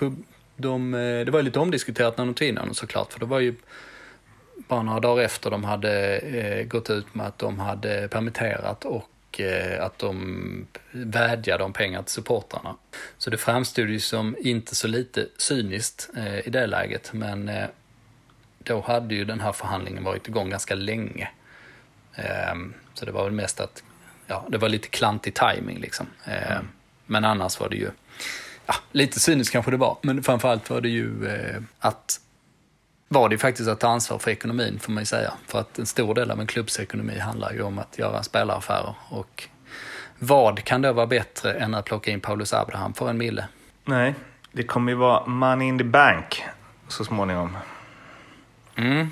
de, 0.56 0.94
eh, 0.94 1.24
det 1.24 1.30
var 1.30 1.38
ju 1.38 1.44
lite 1.44 1.58
omdiskuterat 1.58 2.18
när 2.18 2.24
de 2.24 2.34
tog 2.34 2.48
in 2.48 2.56
honom 2.56 2.74
såklart, 2.74 3.12
för 3.12 3.20
det 3.20 3.26
var 3.26 3.40
ju 3.40 3.54
bara 4.68 4.82
några 4.82 5.00
dagar 5.00 5.24
efter 5.24 5.50
de 5.50 5.64
hade 5.64 6.18
eh, 6.18 6.66
gått 6.66 6.90
ut 6.90 7.14
med 7.14 7.26
att 7.26 7.38
de 7.38 7.58
hade 7.58 8.08
permitterat 8.08 8.84
och 8.84 9.09
eh, 9.38 9.84
att 9.84 9.98
de 9.98 10.66
vädjade 10.90 11.64
om 11.64 11.72
pengar 11.72 12.02
till 12.02 12.12
supportrarna. 12.12 12.76
Så 13.18 13.30
det 13.30 13.38
framstod 13.38 13.88
ju 13.88 14.00
som 14.00 14.36
inte 14.40 14.74
så 14.74 14.88
lite 14.88 15.26
cyniskt 15.38 16.10
eh, 16.16 16.38
i 16.38 16.50
det 16.50 16.66
läget, 16.66 17.12
men 17.12 17.48
eh, 17.48 17.68
då 18.58 18.80
hade 18.80 19.14
ju 19.14 19.24
den 19.24 19.40
här 19.40 19.52
förhandlingen 19.52 20.04
varit 20.04 20.28
igång 20.28 20.50
ganska 20.50 20.74
länge. 20.74 21.28
Ehm, 22.14 22.74
så 22.94 23.04
det 23.04 23.12
var 23.12 23.24
väl 23.24 23.32
mest 23.32 23.60
att, 23.60 23.82
ja, 24.26 24.46
det 24.48 24.58
var 24.58 24.68
lite 24.68 24.88
klantig 24.88 25.34
timing 25.34 25.78
liksom. 25.78 26.06
Ehm, 26.24 26.68
Men 27.06 27.24
annars 27.24 27.60
var 27.60 27.68
det 27.68 27.76
ju, 27.76 27.90
ja, 28.66 28.74
lite 28.92 29.20
cyniskt 29.20 29.52
kanske 29.52 29.70
det 29.70 29.76
var, 29.76 29.98
men 30.02 30.22
framförallt 30.22 30.70
var 30.70 30.80
det 30.80 30.88
ju 30.88 31.12
att 31.78 32.20
var 33.12 33.28
det 33.28 33.34
ju 33.34 33.38
faktiskt 33.38 33.68
att 33.68 33.80
ta 33.80 33.88
ansvar 33.88 34.18
för 34.18 34.30
ekonomin 34.30 34.78
får 34.78 34.92
man 34.92 35.00
ju 35.02 35.06
säga. 35.06 35.32
För 35.46 35.60
att 35.60 35.78
en 35.78 35.86
stor 35.86 36.14
del 36.14 36.30
av 36.30 36.40
en 36.40 36.46
klubbs 36.46 36.80
ekonomi 36.80 37.18
handlar 37.18 37.52
ju 37.52 37.62
om 37.62 37.78
att 37.78 37.98
göra 37.98 38.22
spelaraffärer 38.22 38.94
och 39.08 39.48
Vad 40.18 40.64
kan 40.64 40.82
då 40.82 40.92
vara 40.92 41.06
bättre 41.06 41.52
än 41.54 41.74
att 41.74 41.84
plocka 41.84 42.10
in 42.10 42.20
Paulus 42.20 42.52
Abraham 42.52 42.94
för 42.94 43.10
en 43.10 43.18
mille? 43.18 43.48
Nej, 43.84 44.14
det 44.52 44.62
kommer 44.62 44.92
ju 44.92 44.98
vara 44.98 45.26
money 45.26 45.68
in 45.68 45.78
the 45.78 45.84
bank 45.84 46.42
så 46.88 47.04
småningom. 47.04 47.56
Mm. 48.76 49.10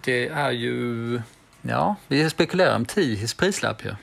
Det 0.00 0.28
är 0.28 0.50
ju... 0.50 1.22
Ja, 1.62 1.96
vi 2.08 2.30
spekulerar 2.30 2.76
om 2.76 2.84
Tihis 2.86 3.34
prislapp 3.34 3.84
ju. 3.84 3.94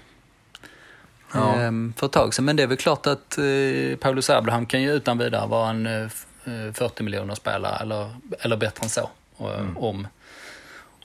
Ja. 1.33 1.55
Ehm, 1.55 1.93
för 1.97 2.05
ett 2.05 2.11
tag 2.11 2.33
sedan. 2.33 2.45
Men 2.45 2.55
det 2.55 2.63
är 2.63 2.67
väl 2.67 2.77
klart 2.77 3.07
att 3.07 3.37
eh, 3.37 3.97
Paulus 3.99 4.29
Abraham 4.29 4.65
kan 4.65 4.81
ju 4.81 4.91
utan 4.91 5.17
vidare 5.17 5.47
vara 5.47 5.69
en 5.69 5.85
eh, 5.87 6.05
f- 6.05 6.25
eh, 6.45 6.73
40 6.73 7.03
miljoner 7.03 7.35
spelare 7.35 7.77
eller, 7.81 8.09
eller 8.39 8.57
bättre 8.57 8.83
än 8.83 8.89
så. 8.89 9.09
Och, 9.39 9.53
Mm. 9.53 9.77
om, 9.77 10.07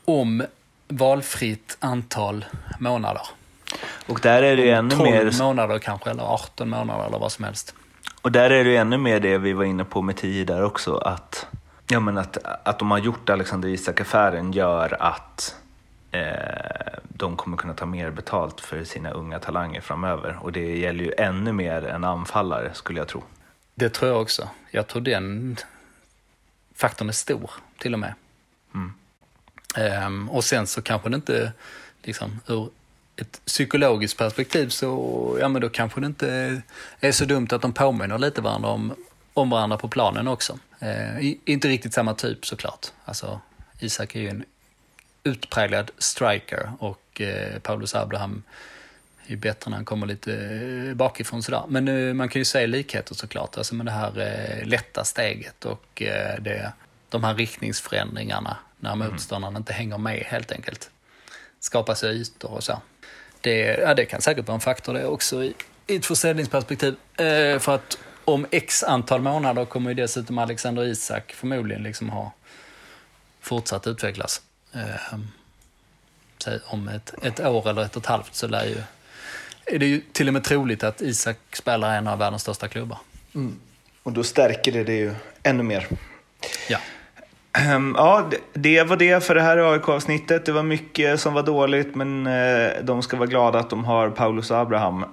om 0.05 0.43
valfritt 0.89 1.77
antal 1.81 2.45
månader. 2.79 3.23
Och 4.07 4.21
där 4.23 4.43
är 4.43 4.57
det 4.57 4.63
ju 4.63 4.71
ännu 4.71 4.91
12 4.97 5.11
mer... 5.11 5.39
månader 5.43 5.79
kanske, 5.79 6.11
eller 6.11 6.23
18 6.23 6.69
månader 6.69 7.07
eller 7.07 7.19
vad 7.19 7.33
som 7.33 7.45
helst. 7.45 7.75
Och 8.23 8.33
där 8.33 8.51
är 8.51 8.65
det 8.65 8.71
ju 8.71 8.77
ännu 8.77 8.99
mer 8.99 9.21
det 9.21 9.39
vi 9.39 9.53
var 9.53 9.65
inne 9.65 9.85
på 9.85 10.03
med 10.03 10.17
tio 10.17 10.45
där 10.45 10.65
också. 10.65 10.97
Att, 10.97 11.47
ja, 11.89 12.01
men 12.01 12.19
att, 12.19 12.39
att 12.65 12.79
de 12.79 12.91
har 12.91 12.99
gjort 12.99 13.31
Alexander 13.31 13.69
Isak-affären 13.69 14.53
gör 14.53 14.97
att 15.03 15.57
eh, 16.11 16.23
de 17.09 17.37
kommer 17.37 17.57
kunna 17.57 17.75
ta 17.75 17.87
mer 17.87 18.11
betalt 18.11 18.61
för 18.61 18.85
sina 18.85 19.11
unga 19.11 19.39
talanger 19.39 19.81
framöver. 19.81 20.39
Och 20.41 20.53
det 20.53 20.77
gäller 20.77 21.05
ju 21.05 21.13
ännu 21.19 21.53
mer 21.53 21.87
än 21.87 22.05
anfallare 22.05 22.71
skulle 22.75 23.01
jag 23.01 23.09
tro. 23.09 23.23
Det 23.75 23.89
tror 23.89 24.11
jag 24.11 24.21
också. 24.21 24.49
Jag 24.71 24.87
tror 24.87 25.03
den 25.03 25.57
faktorn 26.75 27.09
är 27.09 27.13
stor 27.13 27.51
till 27.79 27.93
och 27.93 28.01
med. 28.01 28.15
Um, 29.77 30.31
och 30.31 30.45
sen 30.45 30.67
så 30.67 30.83
kanske 30.83 31.09
det 31.09 31.17
inte, 31.17 31.53
liksom 32.03 32.41
ur 32.47 32.71
ett 33.17 33.41
psykologiskt 33.45 34.19
perspektiv 34.19 34.69
så, 34.69 35.37
ja 35.41 35.49
men 35.49 35.63
då 35.63 35.69
kanske 35.69 36.01
det 36.01 36.07
inte 36.07 36.63
är 37.01 37.13
så 37.13 37.25
dumt 37.25 37.49
att 37.51 37.63
de 37.63 37.73
påminner 37.73 38.19
lite 38.19 38.41
varandra 38.41 38.69
om, 38.69 38.95
om 39.35 39.51
varandra 39.51 39.77
på 39.77 39.89
planen 39.89 40.29
också. 40.29 40.59
Uh, 40.83 41.33
inte 41.45 41.69
riktigt 41.69 41.95
samma 41.95 42.15
typ 42.15 42.47
såklart. 42.47 42.87
Alltså, 43.05 43.41
Isak 43.81 44.15
är 44.15 44.21
ju 44.21 44.29
en 44.29 44.45
utpräglad 45.25 45.91
striker 45.99 46.73
och 46.79 47.21
eh, 47.21 47.55
uh, 47.55 47.59
Paulus 47.59 47.95
Abraham 47.95 48.43
är 49.27 49.31
ju 49.31 49.37
bättre 49.37 49.71
när 49.71 49.77
han 49.77 49.85
kommer 49.85 50.07
lite 50.07 50.35
eh, 50.89 50.95
bakifrån 50.95 51.43
sådär. 51.43 51.63
Men 51.69 51.89
eh, 51.89 52.15
man 52.15 52.29
kan 52.29 52.41
ju 52.41 52.45
se 52.45 52.67
likheter 52.67 53.15
såklart. 53.15 53.57
Alltså 53.57 53.75
med 53.75 53.87
det 53.87 53.93
här 53.93 54.63
lätta 54.65 55.05
steget 55.05 55.65
och 55.65 56.03
det, 56.41 56.73
de 57.09 57.25
här 57.25 57.35
riktningsförändringarna 57.35 58.57
när 58.81 58.95
motståndaren 58.95 59.57
inte 59.57 59.73
hänger 59.73 59.99
med 59.99 60.19
helt 60.19 60.53
enkelt. 60.53 60.91
Skapa 61.61 61.95
sig 61.95 62.21
ytor 62.21 62.51
och 62.51 62.65
så. 62.65 62.81
Det, 63.41 63.79
ja, 63.83 63.95
det 63.95 64.05
kan 64.05 64.21
säkert 64.21 64.47
vara 64.47 64.55
en 64.55 64.61
faktor 64.61 64.95
det 64.95 65.07
också 65.07 65.45
i, 65.45 65.55
i 65.87 65.97
ett 65.97 66.07
försäljningsperspektiv. 66.07 66.97
Eh, 67.17 67.59
för 67.59 67.75
att 67.75 67.99
om 68.25 68.47
x 68.51 68.83
antal 68.83 69.21
månader 69.21 69.65
kommer 69.65 69.91
ju 69.91 69.95
dessutom 69.95 70.39
Alexander 70.39 70.85
Isak 70.85 71.33
förmodligen 71.33 71.83
liksom 71.83 72.11
ha 72.11 72.33
fortsatt 73.41 73.87
utvecklas. 73.87 74.43
Eh, 74.73 75.19
om 76.67 76.89
ett, 76.89 77.15
ett 77.23 77.41
år 77.41 77.69
eller 77.69 77.83
ett 77.83 77.97
och 77.97 78.03
ett 78.03 78.09
halvt 78.09 78.35
så 78.35 78.49
lär 78.49 78.65
ju, 78.65 78.83
är 79.65 79.79
det 79.79 79.87
ju 79.87 80.01
till 80.13 80.29
och 80.29 80.35
med 80.35 80.45
troligt 80.45 80.85
att 80.85 81.01
Isak 81.01 81.39
spelar 81.53 81.95
i 81.95 81.97
en 81.97 82.09
av 82.09 82.19
världens 82.19 82.43
största 82.43 82.69
klubbar. 82.69 82.99
Och 84.03 84.13
då 84.13 84.25
stärker 84.25 84.73
det 84.73 84.85
det 84.85 84.97
ju 84.97 85.15
ännu 85.43 85.63
mer. 85.63 85.89
Ja. 86.69 86.79
Ehm, 87.59 87.95
ja, 87.99 88.31
det- 88.53 88.83
var 88.85 88.97
det 88.97 89.25
för 89.25 89.35
det 89.35 89.43
här 89.43 89.73
AIK-avsnittet. 89.73 90.47
Det 90.47 90.53
var 90.53 90.63
mycket 90.63 91.21
som 91.21 91.35
var 91.35 91.43
dåligt, 91.43 91.95
men 91.95 92.27
eh, 92.27 92.71
de 92.83 93.03
ska 93.03 93.17
vara 93.17 93.27
glada 93.29 93.59
att 93.59 93.71
de 93.71 93.85
har 93.85 94.11
Paulus 94.11 94.51
Abraham 94.51 95.03
eh, 95.03 95.09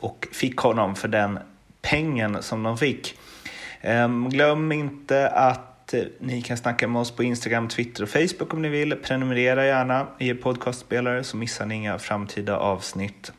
och 0.00 0.28
fick 0.32 0.56
honom 0.58 0.94
för 0.96 1.08
den 1.08 1.38
pengen 1.82 2.42
som 2.42 2.62
de 2.62 2.78
fick. 2.78 3.18
Ehm, 3.80 4.28
glöm 4.30 4.72
inte 4.72 5.28
att 5.28 5.94
eh, 5.94 6.02
ni 6.20 6.42
kan 6.42 6.56
snacka 6.56 6.88
med 6.88 7.00
oss 7.00 7.10
på 7.10 7.22
Instagram, 7.22 7.68
Twitter 7.68 8.02
och 8.02 8.08
Facebook 8.08 8.52
om 8.54 8.62
ni 8.62 8.68
vill. 8.68 8.96
Prenumerera 8.96 9.66
gärna 9.66 10.06
i 10.18 10.28
er 10.28 10.34
podcastspelare 10.34 11.24
så 11.24 11.36
missar 11.36 11.66
ni 11.66 11.74
inga 11.74 11.98
framtida 11.98 12.56
avsnitt. 12.58 13.32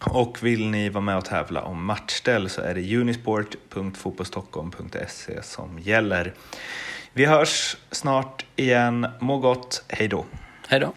Och 0.00 0.38
vill 0.42 0.70
ni 0.70 0.88
vara 0.88 1.04
med 1.04 1.16
och 1.16 1.24
tävla 1.24 1.62
om 1.62 1.84
matchställ 1.84 2.48
så 2.48 2.60
är 2.60 2.74
det 2.74 2.96
unisport.fotbollstockholm.se 2.96 5.42
som 5.42 5.78
gäller. 5.78 6.32
Vi 7.16 7.24
hörs 7.24 7.76
snart 7.90 8.44
igen. 8.56 9.06
Må 9.20 9.38
gott. 9.38 9.84
Hej 9.88 10.08
då. 10.08 10.24
Hej 10.68 10.80
då. 10.80 10.92